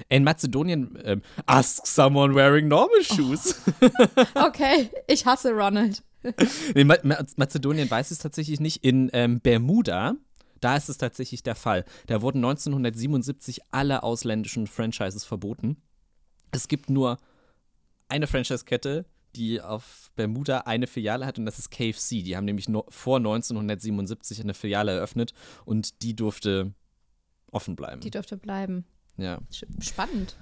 [0.10, 3.62] In Mazedonien, ähm, ask someone wearing normal shoes.
[4.36, 6.02] Okay, ich hasse Ronald.
[6.76, 6.96] Ma
[7.36, 8.84] Mazedonien weiß ich es tatsächlich nicht.
[8.84, 10.16] In ähm, Bermuda,
[10.60, 11.86] da ist es tatsächlich der Fall.
[12.08, 15.82] Da wurden 1977 alle ausländischen Franchises verboten.
[16.52, 17.18] Es gibt nur
[18.10, 19.06] eine Franchise-Kette,
[19.36, 22.24] die auf Bermuda eine Filiale hat und das ist KFC.
[22.24, 25.34] Die haben nämlich no vor 1977 eine Filiale eröffnet
[25.66, 26.74] und die durfte
[27.52, 28.02] offen bleiben.
[28.02, 28.86] Die durfte bleiben.
[29.18, 29.40] Ja.
[29.80, 30.36] Spannend.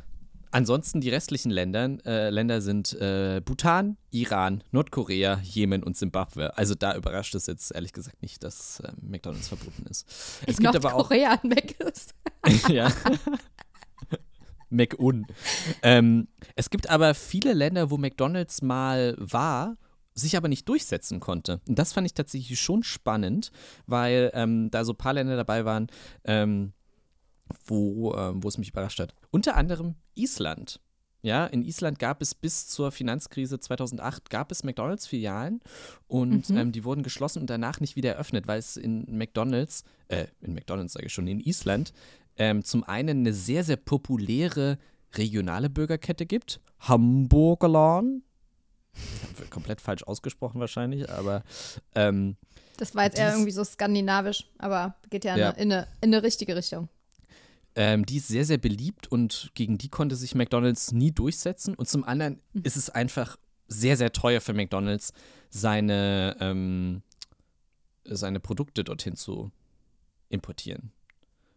[0.52, 6.58] Ansonsten die restlichen Ländern, äh, Länder sind äh, Bhutan, Iran, Nordkorea, Jemen und Simbabwe.
[6.58, 10.08] Also da überrascht es jetzt ehrlich gesagt nicht, dass äh, McDonalds verboten ist.
[10.48, 12.16] Es gibt aber auch an Mac ist.
[12.70, 12.92] ja.
[14.70, 15.28] McUn.
[15.82, 19.78] Ähm, es gibt aber viele Länder, wo McDonalds mal war,
[20.14, 21.62] sich aber nicht durchsetzen konnte.
[21.68, 23.52] Und das fand ich tatsächlich schon spannend,
[23.86, 25.88] weil ähm, da so ein paar Länder dabei waren,
[26.26, 26.74] ähm,
[27.66, 29.14] wo, ähm, wo es mich überrascht hat.
[29.32, 30.80] Unter anderem Island.
[31.22, 35.60] Ja, in Island gab es bis zur Finanzkrise 2008 gab es McDonalds-Filialen
[36.08, 36.58] und mhm.
[36.58, 40.54] ähm, die wurden geschlossen und danach nicht wieder eröffnet, weil es in McDonalds, äh, in
[40.54, 41.92] McDonalds sage ich schon, in Island
[42.38, 44.78] ähm, zum einen eine sehr, sehr populäre
[45.14, 48.24] regionale Bürgerkette gibt, Hamburgerlan.
[49.50, 51.44] Komplett falsch ausgesprochen wahrscheinlich, aber
[51.96, 52.38] ähm,
[52.78, 55.50] das war jetzt eher irgendwie so skandinavisch, aber geht ja, ja.
[55.50, 56.88] In, eine, in eine richtige Richtung.
[57.76, 61.76] Ähm, die ist sehr, sehr beliebt und gegen die konnte sich McDonalds nie durchsetzen.
[61.76, 62.64] Und zum anderen mhm.
[62.64, 65.14] ist es einfach sehr, sehr teuer für McDonalds,
[65.50, 67.04] seine, ähm,
[68.04, 69.52] seine Produkte dorthin zu
[70.30, 70.92] importieren.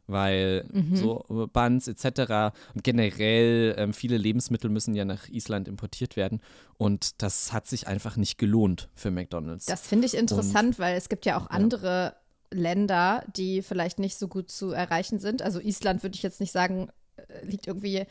[0.07, 0.97] Weil mhm.
[0.97, 2.55] so Buns etc.
[2.75, 6.41] und generell ähm, viele Lebensmittel müssen ja nach Island importiert werden.
[6.77, 9.67] Und das hat sich einfach nicht gelohnt für McDonalds.
[9.67, 12.17] Das finde ich interessant, und, weil es gibt ja auch andere
[12.53, 15.43] Länder, die vielleicht nicht so gut zu erreichen sind.
[15.43, 18.07] Also Island würde ich jetzt nicht sagen, äh, liegt irgendwie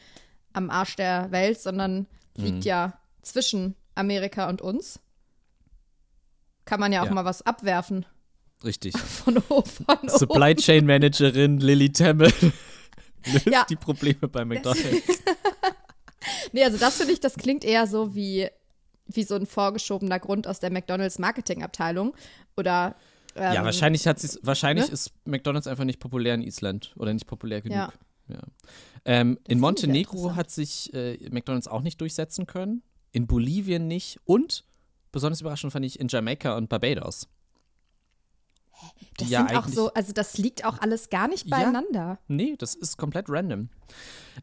[0.53, 2.61] am Arsch der Welt, sondern liegt mhm.
[2.61, 4.99] ja zwischen Amerika und uns.
[6.65, 7.13] Kann man ja auch ja.
[7.13, 8.05] mal was abwerfen.
[8.63, 8.97] Richtig.
[8.97, 12.31] Von, von Supply Chain Managerin Lily Temmel
[13.25, 13.65] löst ja.
[13.69, 15.23] die Probleme bei McDonalds.
[16.51, 18.49] nee, also das finde ich, das klingt eher so wie,
[19.07, 22.15] wie so ein vorgeschobener Grund aus der McDonalds Marketingabteilung.
[22.55, 22.95] Oder
[23.35, 24.93] ähm, ja, wahrscheinlich hat wahrscheinlich ne?
[24.93, 27.77] ist McDonalds einfach nicht populär in Island oder nicht populär genug.
[27.77, 27.91] Ja.
[28.27, 28.41] ja.
[29.05, 32.83] Ähm, in Montenegro hat sich äh, McDonalds auch nicht durchsetzen können.
[33.11, 34.19] In Bolivien nicht.
[34.25, 34.65] Und
[35.11, 37.27] besonders überraschend fand ich in Jamaika und Barbados.
[39.17, 41.99] Das ja sind auch so, also das liegt auch alles gar nicht beieinander.
[41.99, 43.69] Ja, nee, das ist komplett random.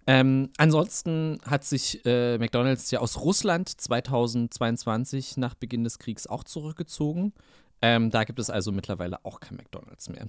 [0.07, 6.44] Ähm, ansonsten hat sich äh, McDonalds ja aus Russland 2022 nach Beginn des Kriegs auch
[6.44, 7.33] zurückgezogen.
[7.80, 10.28] Ähm, da gibt es also mittlerweile auch kein McDonalds mehr.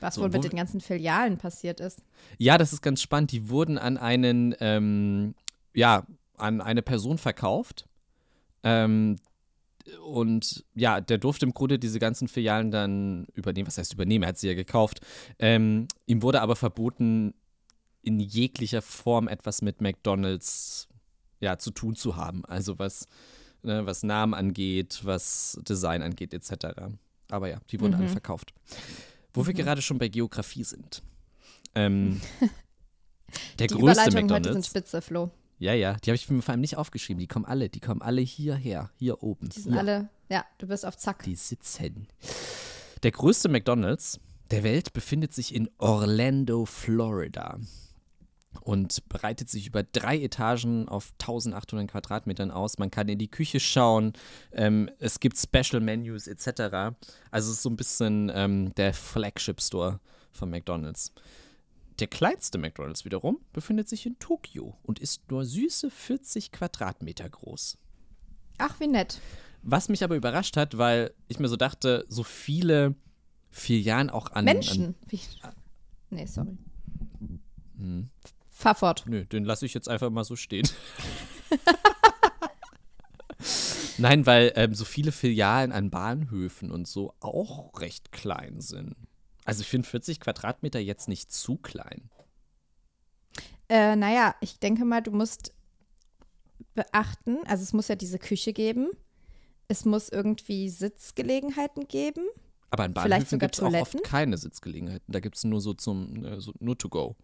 [0.00, 2.02] Was so, wohl mit den ganzen Filialen passiert ist.
[2.38, 3.30] Ja, das ist ganz spannend.
[3.32, 5.34] Die wurden an einen, ähm,
[5.74, 7.86] ja, an eine Person verkauft.
[8.64, 9.18] Ähm,
[10.04, 13.66] und ja, der durfte im Grunde diese ganzen Filialen dann übernehmen.
[13.66, 14.24] Was heißt übernehmen?
[14.24, 15.00] Er hat sie ja gekauft.
[15.38, 17.34] Ähm, ihm wurde aber verboten,
[18.02, 20.88] in jeglicher Form etwas mit McDonalds
[21.40, 22.44] ja, zu tun zu haben.
[22.44, 23.06] Also was
[23.62, 26.66] ne, was Namen angeht, was Design angeht, etc.
[27.30, 28.00] Aber ja, die wurden mhm.
[28.00, 28.52] alle verkauft.
[29.32, 29.46] Wo mhm.
[29.46, 31.02] wir gerade schon bei Geografie sind.
[31.74, 32.20] Ähm,
[33.58, 34.48] der die größte McDonald's.
[34.48, 35.30] Heute sind spitze, Flo.
[35.58, 37.20] Ja, ja, die habe ich mir vor allem nicht aufgeschrieben.
[37.20, 39.48] Die kommen alle, die kommen alle hierher, hier oben.
[39.48, 39.80] Die sind hier.
[39.80, 41.22] alle, ja, du bist auf Zack.
[41.22, 42.08] Die sitzen.
[43.02, 44.18] Der größte McDonald's
[44.50, 47.58] der Welt befindet sich in Orlando, Florida
[48.60, 52.78] und breitet sich über drei Etagen auf 1800 Quadratmetern aus.
[52.78, 54.12] Man kann in die Küche schauen,
[54.52, 56.94] ähm, es gibt Special Menus etc.
[57.30, 61.12] Also es ist so ein bisschen ähm, der Flagship Store von McDonald's.
[61.98, 67.78] Der kleinste McDonald's wiederum befindet sich in Tokio und ist nur süße 40 Quadratmeter groß.
[68.58, 69.20] Ach, wie nett.
[69.62, 72.94] Was mich aber überrascht hat, weil ich mir so dachte, so viele
[73.50, 74.44] Filialen auch an.
[74.44, 74.86] Menschen.
[74.86, 75.20] An, wie,
[76.10, 76.56] nee, sorry.
[78.62, 79.02] Fahr fort.
[79.06, 80.68] Nö, den lasse ich jetzt einfach mal so stehen.
[83.98, 88.94] Nein, weil ähm, so viele Filialen an Bahnhöfen und so auch recht klein sind.
[89.44, 92.08] Also ich finde 40 Quadratmeter jetzt nicht zu klein.
[93.68, 95.52] Äh, naja, ich denke mal, du musst
[96.74, 98.90] beachten, also es muss ja diese Küche geben.
[99.66, 102.28] Es muss irgendwie Sitzgelegenheiten geben.
[102.70, 105.12] Aber an Bahnhöfen gibt es auch oft keine Sitzgelegenheiten.
[105.12, 107.16] Da gibt es nur so zum, äh, so, nur to go.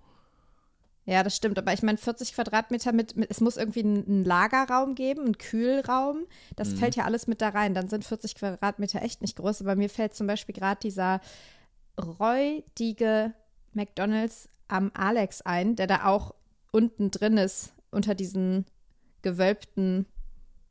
[1.09, 1.59] Ja, das stimmt.
[1.59, 6.27] Aber ich meine, 40 Quadratmeter mit, mit, es muss irgendwie einen Lagerraum geben, einen Kühlraum.
[6.55, 6.77] Das mhm.
[6.77, 7.73] fällt ja alles mit da rein.
[7.73, 9.63] Dann sind 40 Quadratmeter echt nicht groß.
[9.63, 11.23] Aber mir fällt zum Beispiel gerade dieser
[11.99, 13.33] räudige
[13.73, 16.35] McDonalds am Alex ein, der da auch
[16.73, 18.67] unten drin ist, unter diesen
[19.23, 20.05] gewölbten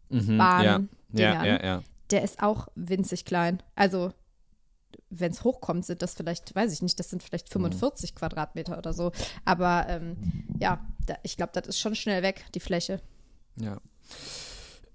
[0.10, 0.90] mhm, Bahn.
[1.14, 1.84] Ja, ja, ja, ja.
[2.12, 3.64] Der ist auch winzig klein.
[3.74, 4.14] Also
[5.10, 8.16] wenn es hochkommt, sind das vielleicht, weiß ich nicht, das sind vielleicht 45 mhm.
[8.16, 9.12] Quadratmeter oder so.
[9.46, 10.18] Aber ähm,
[10.60, 13.02] ja, da, ich glaube, das ist schon schnell weg, die Fläche.
[13.56, 13.80] Ja.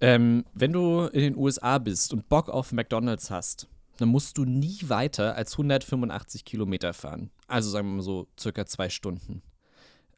[0.01, 4.45] Ähm, wenn du in den USA bist und Bock auf McDonalds hast, dann musst du
[4.45, 7.31] nie weiter als 185 Kilometer fahren.
[7.47, 9.43] Also sagen wir mal so circa zwei Stunden.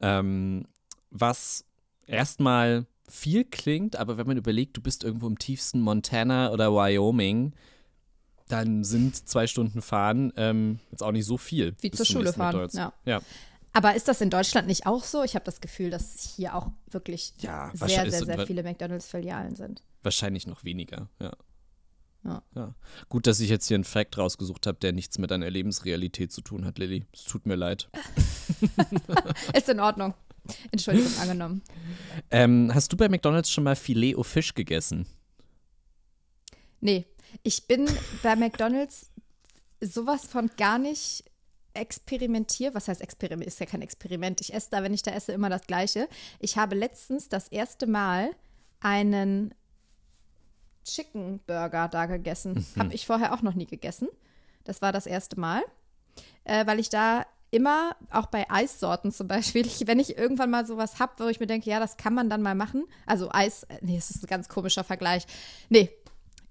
[0.00, 0.66] Ähm,
[1.10, 1.64] was
[2.06, 7.52] erstmal viel klingt, aber wenn man überlegt, du bist irgendwo im tiefsten Montana oder Wyoming,
[8.48, 11.74] dann sind zwei Stunden fahren ähm, jetzt auch nicht so viel.
[11.80, 12.68] Wie zur Schule fahren.
[12.72, 12.92] Ja.
[13.04, 13.20] ja.
[13.72, 15.24] Aber ist das in Deutschland nicht auch so?
[15.24, 19.82] Ich habe das Gefühl, dass hier auch wirklich ja, sehr, sehr, sehr viele McDonalds-Filialen sind.
[20.02, 21.32] Wahrscheinlich noch weniger, ja.
[22.24, 22.42] Ja.
[22.54, 22.74] ja.
[23.08, 26.40] Gut, dass ich jetzt hier einen Fact rausgesucht habe, der nichts mit deiner Lebensrealität zu
[26.40, 27.04] tun hat, Lilly.
[27.12, 27.90] Es tut mir leid.
[29.54, 30.14] ist in Ordnung.
[30.70, 31.62] Entschuldigung, angenommen.
[32.30, 35.06] Ähm, hast du bei McDonalds schon mal Filet au Fisch gegessen?
[36.80, 37.06] Nee.
[37.42, 37.86] Ich bin
[38.22, 39.10] bei McDonalds
[39.80, 41.24] sowas von gar nicht
[41.74, 42.74] experimentiert.
[42.74, 43.46] Was heißt Experiment?
[43.46, 44.40] Ist ja kein Experiment.
[44.40, 46.08] Ich esse da, wenn ich da esse, immer das Gleiche.
[46.38, 48.30] Ich habe letztens das erste Mal
[48.80, 49.54] einen
[50.84, 52.66] Chicken Burger da gegessen.
[52.74, 52.80] Mhm.
[52.80, 54.08] Habe ich vorher auch noch nie gegessen.
[54.64, 55.62] Das war das erste Mal,
[56.44, 60.66] äh, weil ich da immer, auch bei Eissorten zum Beispiel, ich, wenn ich irgendwann mal
[60.66, 62.84] sowas habe, wo ich mir denke, ja, das kann man dann mal machen.
[63.06, 65.26] Also Eis, äh, nee, das ist ein ganz komischer Vergleich.
[65.68, 65.90] Nee,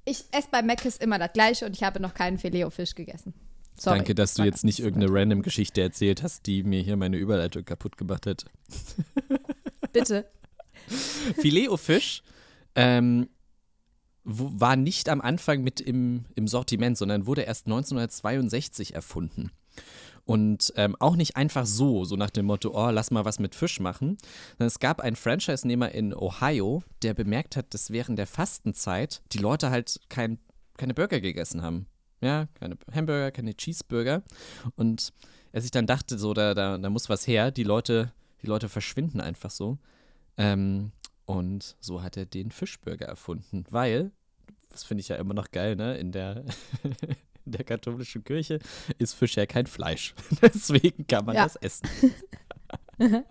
[0.06, 3.34] ich esse bei Mc's immer das gleiche und ich habe noch keinen Filet-O-Fisch gegessen.
[3.76, 7.18] Sorry, Danke, dass du jetzt nicht irgendeine random Geschichte erzählt hast, die mir hier meine
[7.18, 8.46] Überleitung kaputt gemacht hat.
[9.94, 10.30] Bitte.
[10.88, 12.24] Filet-O-Fisch
[12.76, 13.30] ähm,
[14.24, 19.52] war nicht am Anfang mit im, im Sortiment, sondern wurde erst 1962 erfunden.
[20.26, 23.56] Und ähm, auch nicht einfach so, so nach dem Motto, oh, lass mal was mit
[23.56, 24.18] Fisch machen.
[24.58, 29.70] Es gab einen Franchise-Nehmer in Ohio, der bemerkt hat, dass während der Fastenzeit die Leute
[29.70, 30.40] halt kein,
[30.78, 31.88] keine Burger gegessen haben.
[32.22, 34.24] Ja, keine Hamburger, keine Cheeseburger.
[34.78, 35.12] Und
[35.52, 37.52] er sich dann dachte, so, da, da, da muss was her.
[37.52, 39.78] Die Leute, die Leute verschwinden einfach so.
[40.38, 40.94] Ähm,
[41.26, 44.12] und so hat er den Fischburger erfunden, weil,
[44.70, 46.44] das finde ich ja immer noch geil, ne, in der,
[47.46, 48.60] der katholischen Kirche
[48.98, 50.16] ist Fisch ja kein Fleisch.
[50.42, 51.44] Deswegen kann man ja.
[51.44, 51.88] das essen.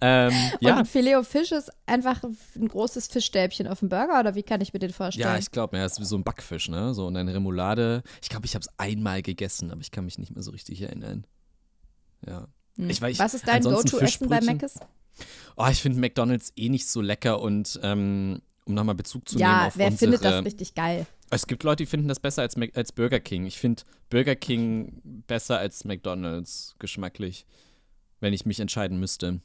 [0.00, 0.78] ähm, ja.
[0.78, 4.72] Und Filet Fisch ist einfach ein großes Fischstäbchen auf dem Burger oder wie kann ich
[4.72, 5.28] mir den vorstellen?
[5.28, 6.94] Ja, ich glaube, ja, ist wie so ein Backfisch, ne?
[6.94, 8.02] So und eine Remoulade.
[8.20, 10.82] Ich glaube, ich habe es einmal gegessen, aber ich kann mich nicht mehr so richtig
[10.82, 11.26] erinnern.
[12.26, 12.48] Ja.
[12.76, 12.90] Hm.
[12.90, 14.78] Ich, ich, Was ist dein Go-To-Essen bei Mc's?
[15.56, 19.48] Oh, ich finde McDonalds eh nicht so lecker und ähm, um nochmal Bezug zu ja,
[19.48, 21.06] nehmen auf wer unsere, findet das richtig geil?
[21.34, 23.46] Es gibt Leute, die finden das besser als, als Burger King.
[23.46, 27.46] Ich finde Burger King besser als McDonalds geschmacklich,
[28.20, 29.40] wenn ich mich entscheiden müsste.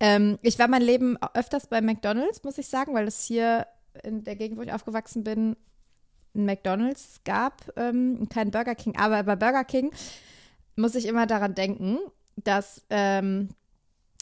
[0.00, 3.66] Ähm, ich war mein Leben öfters bei McDonalds, muss ich sagen, weil es hier
[4.04, 5.56] in der Gegend, wo ich aufgewachsen bin,
[6.34, 8.94] ein McDonalds gab, ähm, kein Burger King.
[8.98, 9.90] Aber bei Burger King
[10.76, 12.00] muss ich immer daran denken,
[12.36, 13.48] dass ähm,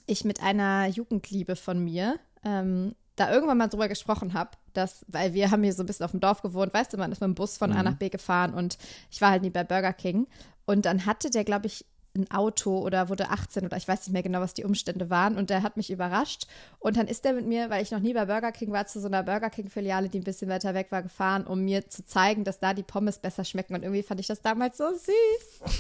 [0.07, 5.35] ich mit einer Jugendliebe von mir ähm, da irgendwann mal drüber gesprochen habe, dass, weil
[5.35, 7.29] wir haben hier so ein bisschen auf dem Dorf gewohnt, weißt du, man ist mit
[7.29, 7.77] dem Bus von mhm.
[7.77, 8.79] A nach B gefahren und
[9.11, 10.27] ich war halt nie bei Burger King.
[10.67, 14.13] Und dann hatte der, glaube ich, ein Auto oder wurde 18 oder ich weiß nicht
[14.13, 15.37] mehr genau, was die Umstände waren.
[15.37, 16.47] Und der hat mich überrascht.
[16.79, 19.01] Und dann ist der mit mir, weil ich noch nie bei Burger King war, zu
[19.01, 22.45] so einer Burger King-Filiale, die ein bisschen weiter weg war, gefahren, um mir zu zeigen,
[22.45, 23.75] dass da die Pommes besser schmecken.
[23.75, 25.75] Und irgendwie fand ich das damals so süß.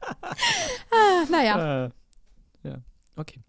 [0.10, 1.84] ah, naja.
[1.84, 1.90] Äh,
[2.64, 2.78] ja,
[3.16, 3.40] okay.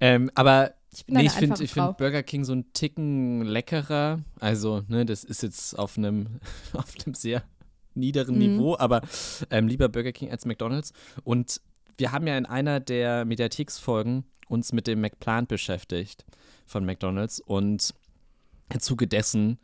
[0.00, 4.20] Ähm, aber ich nee, ich finde find Burger King so einen Ticken leckerer.
[4.40, 6.40] Also, ne, das ist jetzt auf einem
[6.72, 7.42] auf einem sehr
[7.94, 8.40] niederen mhm.
[8.40, 9.02] Niveau, aber
[9.50, 10.92] ähm, lieber Burger King als McDonalds.
[11.24, 11.60] Und
[11.96, 16.24] wir haben ja in einer der Mediatheks-Folgen uns mit dem McPlant beschäftigt
[16.66, 17.94] von McDonalds und
[18.72, 19.58] im Zuge dessen,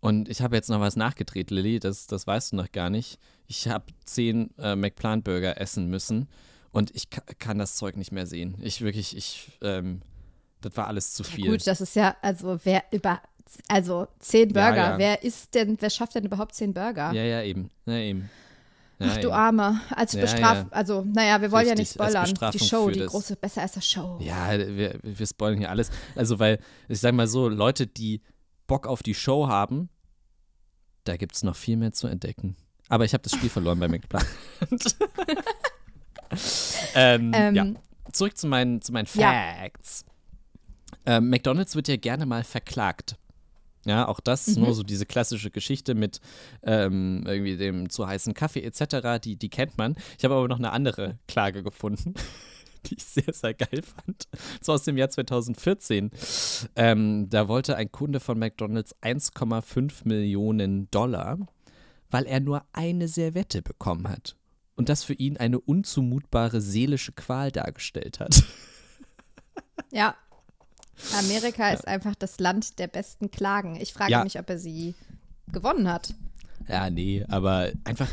[0.00, 3.18] und ich habe jetzt noch was nachgedreht, Lilly, das, das weißt du noch gar nicht.
[3.46, 6.28] Ich habe zehn äh, McPlant-Burger essen müssen
[6.70, 8.56] und ich kann das Zeug nicht mehr sehen.
[8.60, 10.02] Ich wirklich, ich, ähm,
[10.60, 11.46] das war alles zu viel.
[11.46, 13.20] Ja, gut, das ist ja, also wer über,
[13.68, 14.98] also zehn Burger, ja, ja.
[14.98, 17.12] wer ist denn, wer schafft denn überhaupt zehn Burger?
[17.12, 17.70] Ja, ja, eben.
[17.86, 18.30] Ja, eben.
[18.98, 22.58] Ja, Ach du Arme, als Bestrafung, also naja, wir wollen Richtig, ja nicht spoilern, die
[22.58, 24.18] Show, die große, besser als das Show.
[24.22, 25.90] Ja, wir, wir spoilern hier alles.
[26.14, 26.58] Also, weil,
[26.88, 28.22] ich sag mal so, Leute, die
[28.66, 29.90] Bock auf die Show haben,
[31.04, 32.56] da gibt es noch viel mehr zu entdecken.
[32.88, 34.26] Aber ich habe das Spiel verloren bei McPlant.
[36.94, 37.66] ähm, ähm, ja.
[38.12, 40.06] Zurück zu meinen, zu meinen Facts.
[41.06, 43.16] Ähm, McDonalds wird ja gerne mal verklagt.
[43.86, 44.64] Ja, auch das, mhm.
[44.64, 46.20] nur so diese klassische Geschichte mit
[46.64, 49.94] ähm, irgendwie dem zu heißen Kaffee etc., die, die kennt man.
[50.18, 52.14] Ich habe aber noch eine andere Klage gefunden,
[52.86, 54.26] die ich sehr, sehr geil fand.
[54.60, 56.10] So aus dem Jahr 2014.
[56.74, 61.38] Ähm, da wollte ein Kunde von McDonalds 1,5 Millionen Dollar,
[62.10, 64.34] weil er nur eine Servette bekommen hat.
[64.74, 68.42] Und das für ihn eine unzumutbare seelische Qual dargestellt hat.
[69.92, 70.16] Ja.
[71.18, 73.76] Amerika ist einfach das Land der besten Klagen.
[73.76, 74.24] Ich frage Ja.
[74.24, 74.94] mich, ob er sie
[75.52, 76.14] gewonnen hat.
[76.68, 78.08] Ja, nee, aber einfach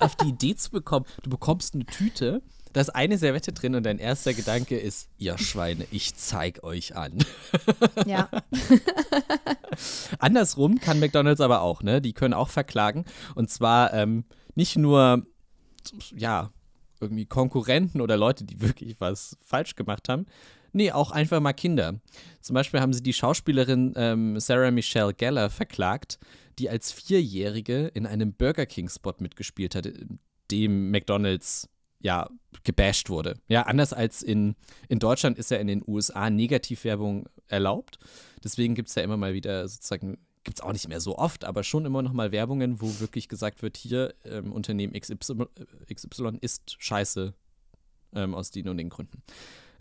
[0.00, 2.42] auf, die Idee zu bekommen, du bekommst eine Tüte,
[2.74, 6.96] da ist eine Servette drin und dein erster Gedanke ist, ihr Schweine, ich zeig euch
[6.96, 7.18] an.
[8.04, 8.28] Ja.
[10.18, 12.00] Andersrum kann McDonalds aber auch, ne?
[12.00, 13.04] Die können auch verklagen.
[13.34, 14.24] Und zwar ähm,
[14.54, 15.24] nicht nur,
[16.14, 16.50] ja,
[17.00, 20.26] irgendwie Konkurrenten oder Leute, die wirklich was falsch gemacht haben.
[20.74, 22.00] Nee, auch einfach mal Kinder.
[22.40, 26.18] Zum Beispiel haben sie die Schauspielerin ähm, Sarah Michelle Gellar verklagt,
[26.58, 29.88] die als Vierjährige in einem Burger King-Spot mitgespielt hat,
[30.50, 31.68] dem McDonalds
[32.00, 32.28] ja
[32.64, 33.36] gebasht wurde.
[33.46, 34.56] Ja, anders als in,
[34.88, 38.00] in Deutschland ist ja in den USA Negativwerbung erlaubt.
[38.42, 41.44] Deswegen gibt es ja immer mal wieder sozusagen, gibt es auch nicht mehr so oft,
[41.44, 45.46] aber schon immer noch mal Werbungen, wo wirklich gesagt wird, hier ähm, Unternehmen XY,
[45.88, 47.32] äh, XY ist scheiße
[48.16, 49.22] ähm, aus den und den Gründen.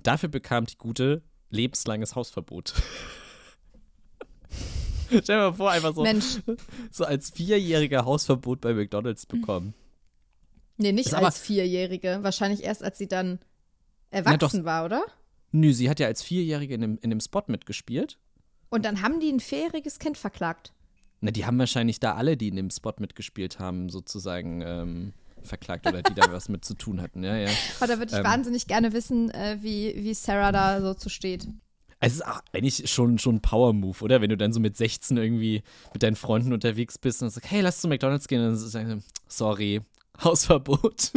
[0.01, 2.73] Dafür bekam die gute lebenslanges Hausverbot.
[5.07, 6.39] Stell dir mal vor, einfach so, Mensch,
[6.91, 9.73] so als Vierjähriger Hausverbot bei McDonalds bekommen.
[10.77, 12.19] nee, nicht Ist aber- als Vierjährige.
[12.21, 13.45] Wahrscheinlich erst, als sie dann doch.
[14.25, 15.03] erwachsen war, oder?
[15.51, 18.17] Nö, sie hat ja als Vierjährige in dem, in dem Spot mitgespielt.
[18.69, 20.73] Und dann haben die ein vierjähriges Kind verklagt.
[21.21, 25.13] Na, die haben wahrscheinlich da alle, die in dem Spot mitgespielt haben, sozusagen ähm,
[25.47, 27.23] verklagt oder die da was mit zu tun hatten.
[27.23, 27.49] Ja, ja.
[27.77, 28.23] Aber da würde ich Ähm.
[28.25, 31.47] wahnsinnig gerne wissen, äh, wie, wie Sarah da so zu steht.
[31.99, 32.21] Es ist
[32.51, 34.19] eigentlich schon, schon ein Power-Move, oder?
[34.21, 35.63] Wenn du dann so mit 16 irgendwie
[35.93, 38.41] mit deinen Freunden unterwegs bist und sagst, hey, lass zu McDonalds gehen.
[38.41, 39.81] Und dann sagen sie, sorry,
[40.23, 41.13] Hausverbot.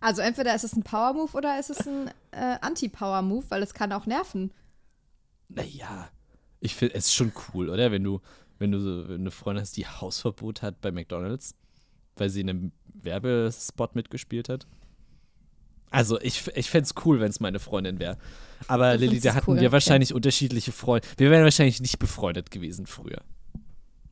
[0.00, 3.92] Also entweder ist es ein Power-Move oder ist es ein äh, Anti-Power-Move, weil es kann
[3.92, 4.50] auch nerven.
[5.48, 6.08] naja,
[6.62, 7.90] ich finde es ist schon cool, oder?
[7.90, 8.20] Wenn du,
[8.58, 11.54] wenn du so eine Freundin hast, die Hausverbot hat bei McDonalds,
[12.16, 14.66] weil sie in einem Werbespot mitgespielt hat.
[15.90, 18.16] Also ich, ich fände es cool, wenn es meine Freundin wäre.
[18.68, 19.72] Aber Lilly, da hatten cool, wir okay.
[19.72, 21.06] wahrscheinlich unterschiedliche Freunde.
[21.16, 23.22] Wir wären wahrscheinlich nicht befreundet gewesen früher.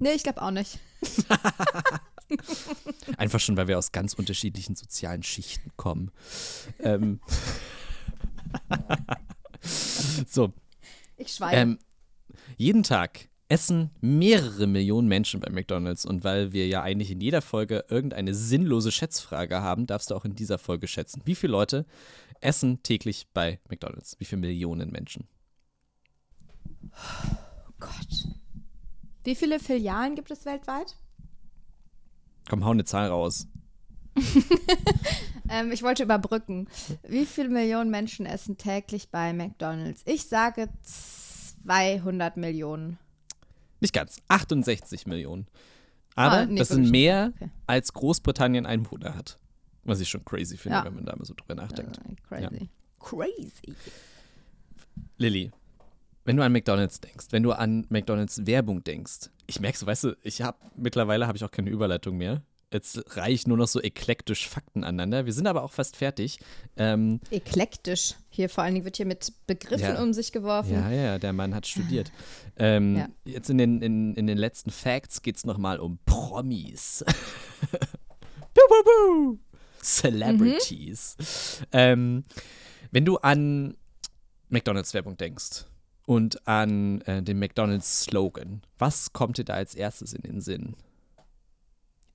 [0.01, 0.79] Nee, ich glaube auch nicht.
[3.17, 6.11] Einfach schon, weil wir aus ganz unterschiedlichen sozialen Schichten kommen.
[6.81, 7.21] ähm.
[10.27, 10.53] so,
[11.17, 11.57] Ich schweige.
[11.57, 11.79] ähm,
[12.57, 17.41] jeden Tag essen mehrere Millionen Menschen bei McDonalds und weil wir ja eigentlich in jeder
[17.41, 21.23] Folge irgendeine sinnlose Schätzfrage haben, darfst du auch in dieser Folge schätzen.
[21.25, 21.87] Wie viele Leute
[22.41, 24.17] essen täglich bei McDonalds?
[24.19, 25.27] Wie viele Millionen Menschen?
[27.81, 28.29] Gott.
[29.25, 30.97] Wie viele Filialen gibt es weltweit?
[32.49, 33.49] Komm, hau eine Zahl raus.
[35.51, 36.69] Ähm, ich wollte überbrücken.
[37.07, 40.03] Wie viele Millionen Menschen essen täglich bei McDonalds?
[40.05, 40.69] Ich sage
[41.65, 42.99] 200 Millionen.
[43.81, 44.21] Nicht ganz.
[44.29, 45.47] 68 Millionen.
[46.15, 47.51] Aber Ah, nee, das sind mehr, Okay.
[47.67, 49.39] als Großbritannien Einwohner hat.
[49.85, 50.85] Was ich schon crazy finde, Ja.
[50.85, 51.99] wenn man da mal so drüber nachdenkt.
[51.99, 52.69] Äh, crazy.
[52.99, 53.75] Crazy.
[55.17, 55.51] Lilly,
[56.25, 60.05] wenn du an McDonalds denkst, wenn du an McDonalds Werbung denkst, ich merke so, weißt
[60.05, 62.43] du, ich habe mittlerweile habe ich auch keine Überleitung mehr.
[62.71, 65.25] Jetzt reiche ich nur noch so eklektisch Fakten aneinander.
[65.25, 66.39] Wir sind aber auch fast fertig.
[66.77, 68.15] Ähm, Eklektisch.
[68.29, 70.03] Hier vor allen Dingen wird hier mit Begriffen Ja.
[70.03, 70.75] um sich geworfen.
[70.75, 72.13] ja, ja, der Mann hat studiert.
[72.57, 73.09] Ähm, Ja.
[73.25, 77.05] Jetzt in den, in, in den letzten Facts geht es nochmal um Promis.
[77.71, 79.39] Buh, buh, buh.
[79.83, 81.17] Celebrities.
[81.73, 82.25] Ähm,
[82.91, 83.77] wenn du an
[84.51, 85.65] McDonalds-Werbung denkst
[86.05, 90.75] und an äh, den McDonalds-Slogan, was kommt dir da als erstes in den Sinn?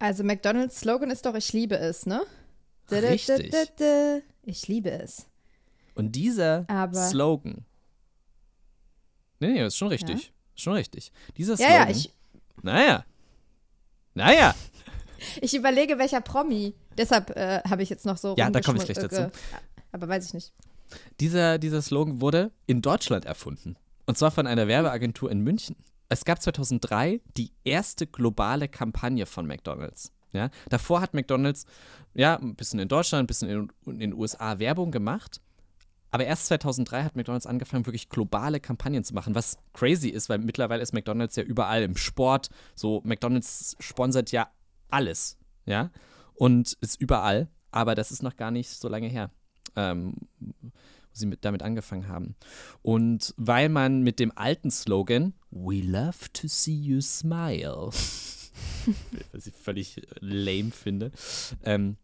[0.04, 2.24] Also McDonalds Slogan ist doch, ich liebe es, ne?
[2.92, 3.54] Richtig.
[4.44, 5.28] Ich liebe es.
[5.96, 7.64] Und dieser Aber- Slogan.
[9.40, 10.34] Nee, nee, ist schon richtig.
[10.56, 11.14] Ist schon richtig.
[11.38, 11.88] Dieser Ja, Slogan.
[11.88, 12.12] ja, ich,
[12.62, 13.06] naja.
[14.14, 14.56] Naja.
[15.42, 16.74] ich überlege, welcher Promi.
[16.98, 19.22] Deshalb äh, habe ich jetzt noch so Ja, da komme ich gleich dazu.
[19.22, 19.30] äh,
[19.94, 20.52] Aber weiß ich nicht.
[21.22, 23.78] Dieser, dieser Slogan wurde in Deutschland erfunden.
[24.06, 25.78] Und zwar von einer Werbeagentur in München.
[26.14, 30.14] Es gab 2003 die erste globale Kampagne von McDonald's.
[30.32, 31.66] Ja, davor hat McDonald's
[32.14, 35.42] ja ein bisschen in Deutschland, ein bisschen in, in den USA Werbung gemacht.
[36.12, 40.38] Aber erst 2003 hat McDonald's angefangen, wirklich globale Kampagnen zu machen, was crazy ist, weil
[40.38, 42.50] mittlerweile ist McDonald's ja überall im Sport.
[42.76, 44.52] So, McDonald's sponsert ja
[44.90, 45.90] alles, ja,
[46.36, 47.50] und ist überall.
[47.72, 49.32] Aber das ist noch gar nicht so lange her,
[49.76, 50.14] ähm,
[51.14, 52.36] sie mit, damit angefangen haben.
[52.82, 57.92] Und weil man mit dem alten Slogan We love to see you smile,
[59.32, 61.12] was ich völlig lame finde,
[61.64, 61.98] ähm,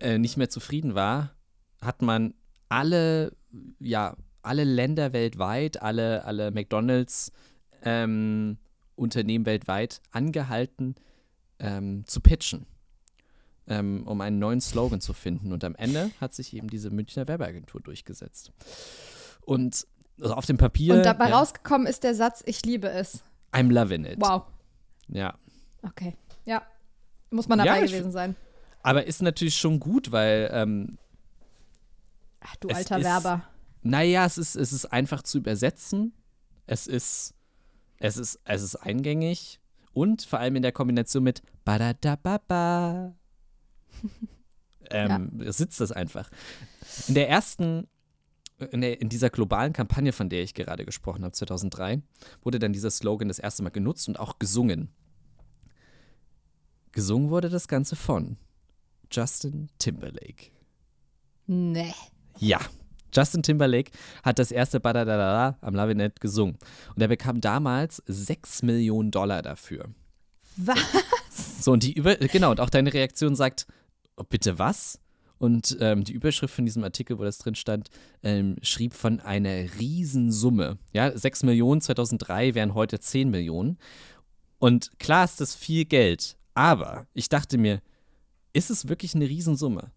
[0.00, 1.34] äh, nicht mehr zufrieden war,
[1.80, 2.34] hat man
[2.68, 3.36] alle,
[3.78, 7.32] ja, alle Länder weltweit, alle, alle McDonalds
[7.84, 8.58] ähm,
[8.96, 10.96] Unternehmen weltweit angehalten,
[11.58, 12.66] ähm, zu pitchen,
[13.72, 15.52] ähm, um einen neuen Slogan zu finden.
[15.52, 18.52] Und am Ende hat sich eben diese Münchner Werbeagentur durchgesetzt.
[19.40, 19.86] Und
[20.20, 20.94] also auf dem Papier.
[20.94, 23.24] Und dabei ja, rausgekommen ist der Satz, ich liebe es.
[23.52, 24.16] I'm loving it.
[24.20, 24.44] Wow.
[25.08, 25.34] Ja.
[25.82, 26.16] Okay.
[26.44, 26.62] Ja.
[27.30, 28.36] Muss man dabei Ja, ich gewesen sein.
[28.82, 30.98] Aber ist natürlich schon gut, weil, ähm,
[32.40, 33.42] Ach, du alter ist- Werber.
[33.82, 36.12] naja, es ist, es ist einfach zu übersetzen.
[36.66, 37.34] Es ist,
[37.98, 39.60] es ist, es ist eingängig
[39.92, 43.14] und vor allem in der Kombination mit Badadababa.
[44.90, 46.30] Ähm, sitzt das einfach.
[47.08, 47.88] In der ersten,
[48.70, 52.02] in, der, in dieser globalen Kampagne, von der ich gerade gesprochen habe, 2003,
[52.42, 54.90] wurde dann dieser Slogan das erste Mal genutzt und auch gesungen.
[56.92, 58.36] Gesungen wurde das Ganze von
[59.10, 60.50] Justin Timberlake.
[61.46, 61.94] Nee.
[62.38, 62.60] Ja,
[63.14, 63.90] Justin Timberlake
[64.22, 66.58] hat das erste Badadadada am Lavinet gesungen.
[66.94, 69.90] Und er bekam damals 6 Millionen Dollar dafür.
[70.56, 70.78] Was?
[71.60, 73.66] So, und die Über genau, und auch deine Reaktion sagt,
[74.28, 75.00] bitte was?
[75.38, 77.88] Und ähm, die Überschrift von diesem Artikel, wo das drin stand,
[78.22, 80.78] ähm, schrieb von einer Riesensumme.
[80.92, 83.76] Ja, 6 Millionen 2003 wären heute 10 Millionen.
[84.60, 87.82] Und klar ist das viel Geld, aber ich dachte mir,
[88.52, 89.90] ist es wirklich eine Riesensumme?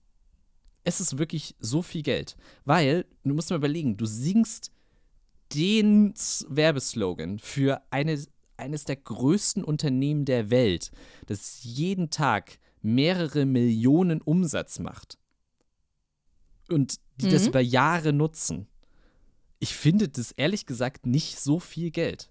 [0.83, 4.71] Es ist wirklich so viel Geld, weil du musst mal überlegen, du singst
[5.53, 6.15] den
[6.47, 8.19] Werbeslogan für eine,
[8.57, 10.91] eines der größten Unternehmen der Welt,
[11.27, 15.17] das jeden Tag mehrere Millionen Umsatz macht
[16.69, 17.47] und die das Mhm.
[17.49, 18.67] über Jahre nutzen.
[19.59, 22.29] Ich finde das ehrlich gesagt nicht so viel Geld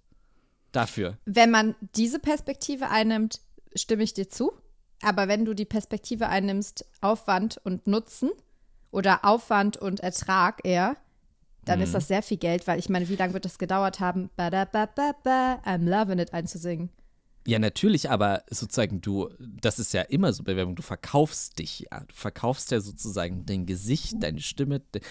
[0.73, 1.19] dafür.
[1.25, 3.41] Wenn man diese Perspektive einnimmt,
[3.75, 4.53] stimme ich dir zu.
[5.03, 8.31] Aber wenn du die Perspektive einnimmst, Aufwand und Nutzen
[8.91, 10.97] oder Aufwand und Ertrag eher,
[11.65, 11.85] dann Mhm.
[11.85, 15.61] ist das sehr viel Geld, weil ich meine, wie lange wird das gedauert haben, Badabababa,
[15.65, 16.91] I'm loving it einzusingen?
[17.47, 21.87] Ja, natürlich, aber sozusagen du, das ist ja immer so bei Werbung, du verkaufst dich
[21.91, 22.01] ja.
[22.01, 24.81] Du verkaufst ja sozusagen dein Gesicht, deine Stimme.
[24.81, 25.03] de-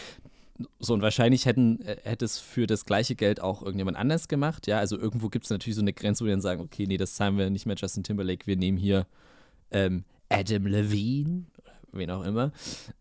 [0.79, 4.65] So, und wahrscheinlich hätten, äh, hätte es für das gleiche Geld auch irgendjemand anders gemacht.
[4.67, 6.97] Ja, also irgendwo gibt es natürlich so eine Grenze, wo wir dann sagen, okay, nee,
[6.97, 9.05] das zahlen wir nicht mehr Justin Timberlake, wir nehmen hier
[9.71, 11.45] ähm, Adam Levine,
[11.91, 12.51] wen auch immer.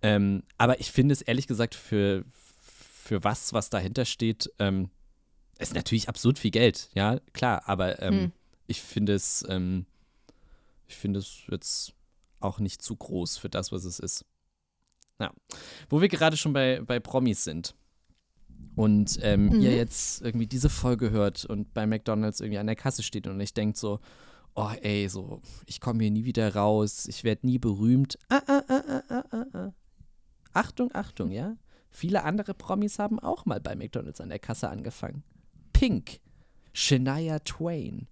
[0.02, 4.90] Ähm, aber ich finde es ehrlich gesagt für, für was, was dahinter steht, ähm,
[5.58, 8.32] ist natürlich absurd viel Geld, ja, klar, aber ähm, Hm.
[8.72, 9.86] Ich finde es, ähm,
[10.88, 11.92] ich finde es jetzt
[12.40, 14.24] auch nicht zu groß für das, was es ist.
[15.20, 15.30] Ja.
[15.88, 17.74] Wo wir gerade schon bei, bei Promis sind
[18.74, 19.60] und ähm, Mhm.
[19.60, 23.38] ihr jetzt irgendwie diese Folge hört und bei McDonalds irgendwie an der Kasse steht und
[23.40, 24.00] ich denkt so,
[24.54, 28.18] oh ey, so, ich komme hier nie wieder raus, ich werde nie berühmt.
[28.30, 29.72] Ah, ah, ah, ah, ah, ah, ah.
[30.54, 31.56] Achtung, Achtung, ja.
[31.90, 35.22] Viele andere Promis haben auch mal bei McDonalds an der Kasse angefangen.
[35.74, 36.20] Pink,
[36.72, 38.08] Shania Twain,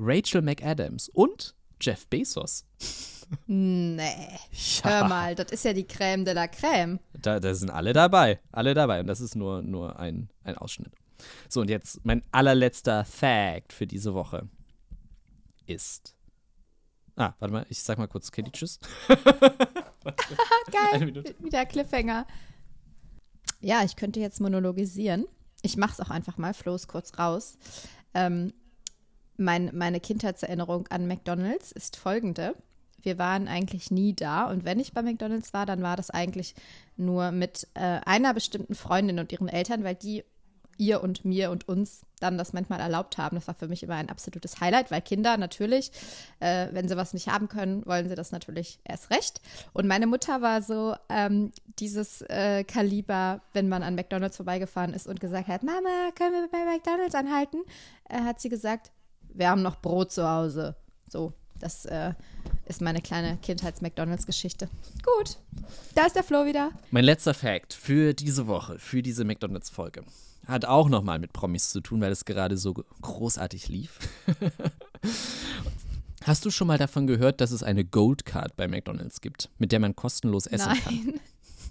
[0.00, 2.64] Rachel McAdams und Jeff Bezos.
[3.46, 4.02] Nee.
[4.02, 6.98] Ja, Hör mal, das ist ja die Crème de la Crème.
[7.12, 8.40] Da, da sind alle dabei.
[8.50, 9.00] Alle dabei.
[9.00, 10.92] Und das ist nur, nur ein, ein Ausschnitt.
[11.48, 14.48] So, und jetzt mein allerletzter Fact für diese Woche
[15.66, 16.16] ist.
[17.14, 18.80] Ah, warte mal, ich sag mal kurz Kitty Tschüss.
[19.08, 20.14] Eine
[20.72, 21.34] Geil, Minute.
[21.38, 22.26] wieder Cliffhanger.
[23.60, 25.26] Ja, ich könnte jetzt monologisieren.
[25.62, 27.58] Ich mach's auch einfach mal, Flo ist kurz raus.
[28.14, 28.54] Ähm,
[29.40, 32.54] mein, meine Kindheitserinnerung an McDonalds ist folgende.
[33.02, 36.54] Wir waren eigentlich nie da und wenn ich bei McDonalds war, dann war das eigentlich
[36.96, 40.22] nur mit äh, einer bestimmten Freundin und ihren Eltern, weil die
[40.76, 43.36] ihr und mir und uns dann das manchmal erlaubt haben.
[43.36, 45.92] Das war für mich immer ein absolutes Highlight, weil Kinder natürlich,
[46.40, 49.40] äh, wenn sie was nicht haben können, wollen sie das natürlich erst recht.
[49.72, 55.06] Und meine Mutter war so ähm, dieses äh, Kaliber, wenn man an McDonalds vorbeigefahren ist
[55.06, 57.58] und gesagt hat, Mama, können wir bei McDonalds anhalten?
[58.08, 58.90] Äh, hat sie gesagt,
[59.34, 60.76] wir haben noch Brot zu Hause.
[61.08, 62.14] So, das äh,
[62.66, 64.68] ist meine kleine Kindheits-McDonalds-Geschichte.
[65.04, 65.36] Gut,
[65.94, 66.72] da ist der Flo wieder.
[66.90, 70.04] Mein letzter Fact für diese Woche, für diese McDonalds-Folge,
[70.46, 73.98] hat auch nochmal mit Promis zu tun, weil es gerade so großartig lief.
[76.22, 79.72] Hast du schon mal davon gehört, dass es eine Gold Card bei McDonalds gibt, mit
[79.72, 80.94] der man kostenlos essen kann?
[81.04, 81.20] Nein.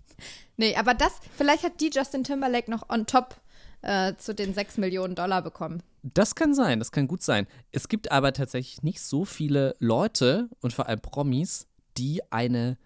[0.58, 3.36] nee, aber das, vielleicht hat die Justin Timberlake noch on top
[3.82, 5.82] äh, zu den 6 Millionen Dollar bekommen.
[6.04, 7.48] Das kann sein, das kann gut sein.
[7.72, 11.68] Es gibt aber tatsächlich nicht so viele Leute und vor allem Promis,
[11.98, 12.78] die eine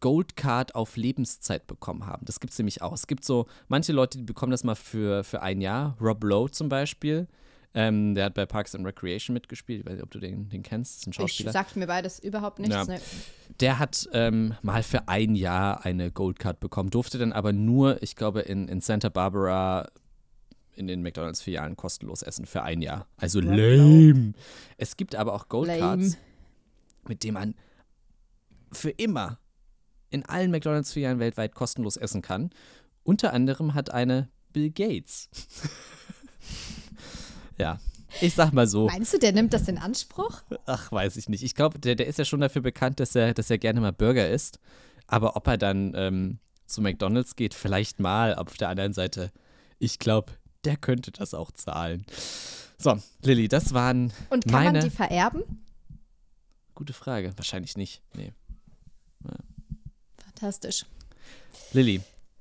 [0.00, 2.24] Gold Card auf Lebenszeit bekommen haben.
[2.24, 2.92] Das gibt es nämlich auch.
[2.92, 5.96] Es gibt so manche Leute, die bekommen das mal für, für ein Jahr.
[6.00, 7.28] Rob Lowe zum Beispiel.
[7.74, 9.80] Ähm, der hat bei Parks and Recreation mitgespielt.
[9.80, 10.92] Ich weiß nicht, ob du den, den kennst.
[10.92, 11.52] Das ist ein Ich Schauspieler.
[11.52, 12.74] sagt mir beides überhaupt nichts.
[12.74, 12.84] Ja.
[12.84, 13.00] Ne.
[13.60, 18.02] Der hat ähm, mal für ein Jahr eine Gold Card bekommen, durfte dann aber nur,
[18.02, 19.88] ich glaube, in, in Santa Barbara
[20.74, 23.06] in den McDonalds-Filialen kostenlos essen für ein Jahr.
[23.16, 24.32] Also lame.
[24.76, 25.80] Es gibt aber auch Gold Lame.
[25.80, 26.16] Cards
[27.08, 27.54] mit dem man
[28.72, 29.38] für immer
[30.10, 32.50] in allen McDonalds-Filialen weltweit kostenlos essen kann.
[33.02, 35.28] Unter anderem hat eine Bill Gates.
[37.58, 37.80] ja,
[38.20, 38.86] ich sag mal so.
[38.86, 40.42] Meinst du, der nimmt das in Anspruch?
[40.66, 41.42] Ach, weiß ich nicht.
[41.42, 43.92] Ich glaube, der, der ist ja schon dafür bekannt, dass er, dass er gerne mal
[43.92, 44.58] Burger isst.
[45.06, 48.34] Aber ob er dann ähm, zu McDonalds geht, vielleicht mal.
[48.34, 49.32] Aber auf der anderen Seite,
[49.78, 50.32] ich glaube,
[50.64, 52.04] der könnte das auch zahlen.
[52.78, 54.78] So, Lilly, das waren Und kann meine.
[54.80, 55.42] man die vererben?
[56.74, 57.32] Gute Frage.
[57.36, 58.02] Wahrscheinlich nicht.
[58.14, 58.32] Nee.
[60.16, 60.86] Fantastisch.
[61.72, 62.00] Lilly,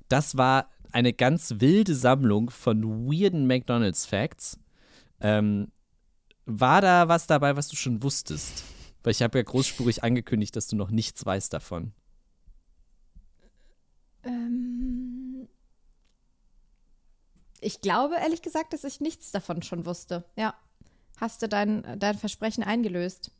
[0.09, 4.57] das war eine ganz wilde Sammlung von weirden McDonalds-Facts.
[5.19, 5.71] Ähm,
[6.45, 8.63] war da was dabei, was du schon wusstest?
[9.03, 11.93] Weil ich habe ja großspurig angekündigt, dass du noch nichts weißt davon.
[14.23, 15.20] Ähm,
[17.61, 20.25] ich glaube ehrlich gesagt, dass ich nichts davon schon wusste.
[20.35, 20.55] Ja.
[21.17, 23.31] Hast du dein, dein Versprechen eingelöst?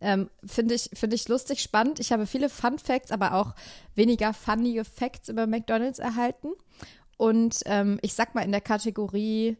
[0.00, 2.00] Ähm, Finde ich, find ich lustig, spannend.
[2.00, 3.54] Ich habe viele Fun Facts, aber auch
[3.94, 6.48] weniger funny Facts über McDonalds erhalten.
[7.18, 9.56] Und ähm, ich sag mal in der Kategorie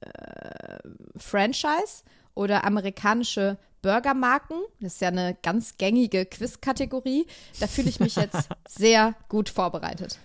[0.00, 0.78] äh,
[1.16, 2.02] Franchise
[2.34, 7.26] oder amerikanische Burgermarken, das ist ja eine ganz gängige Quiz-Kategorie,
[7.60, 10.18] da fühle ich mich jetzt sehr gut vorbereitet.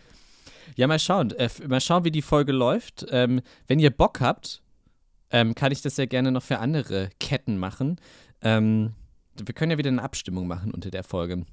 [0.76, 1.32] Ja, mal schauen.
[1.32, 3.06] Äh, mal schauen, wie die Folge läuft.
[3.10, 4.62] Ähm, wenn ihr Bock habt,
[5.32, 7.98] ähm, kann ich das ja gerne noch für andere Ketten machen.
[8.42, 8.94] Ähm,
[9.36, 11.46] wir können ja wieder eine Abstimmung machen unter der Folge.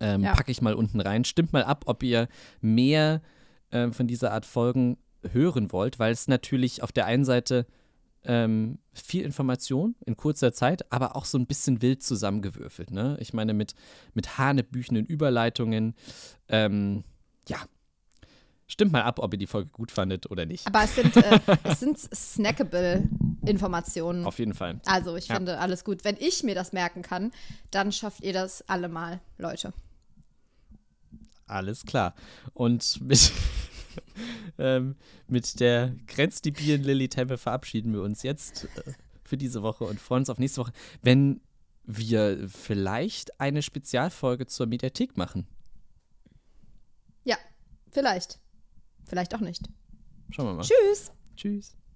[0.00, 0.32] Ähm, Ja.
[0.34, 1.24] Packe ich mal unten rein.
[1.24, 2.28] Stimmt mal ab, ob ihr
[2.60, 3.22] mehr
[3.70, 4.98] ähm, von dieser Art Folgen
[5.30, 7.66] hören wollt, weil es natürlich auf der einen Seite
[8.24, 12.90] ähm, viel Information in kurzer Zeit, aber auch so ein bisschen wild zusammengewürfelt.
[12.90, 13.16] Ne?
[13.20, 13.74] Ich meine, mit,
[14.14, 15.94] mit hanebüchenden Überleitungen.
[16.48, 17.04] Ähm,
[17.48, 17.58] ja.
[18.72, 20.66] Stimmt mal ab, ob ihr die Folge gut fandet oder nicht.
[20.66, 23.06] Aber es sind, äh, es sind snackable
[23.44, 24.24] Informationen.
[24.24, 24.80] Auf jeden Fall.
[24.86, 25.34] Also ich Ja.
[25.34, 26.04] finde alles gut.
[26.04, 27.32] Wenn ich mir das merken kann,
[27.70, 29.74] dann schafft ihr das alle mal, Leute.
[31.46, 32.14] Alles klar.
[32.54, 33.30] Und mit,
[34.58, 34.96] ähm,
[35.28, 38.92] mit der grenzdebilen Lilly Tempe verabschieden wir uns jetzt äh,
[39.22, 41.42] für diese Woche und freuen uns auf nächste Woche, wenn
[41.84, 45.46] wir vielleicht eine Spezialfolge zur Mediathek machen.
[47.24, 47.36] Ja,
[47.90, 48.38] vielleicht.
[49.04, 49.68] Vielleicht auch nicht.
[50.30, 50.62] Schauen wir mal.
[50.62, 51.12] Tschüss.
[51.36, 51.76] Tschüss.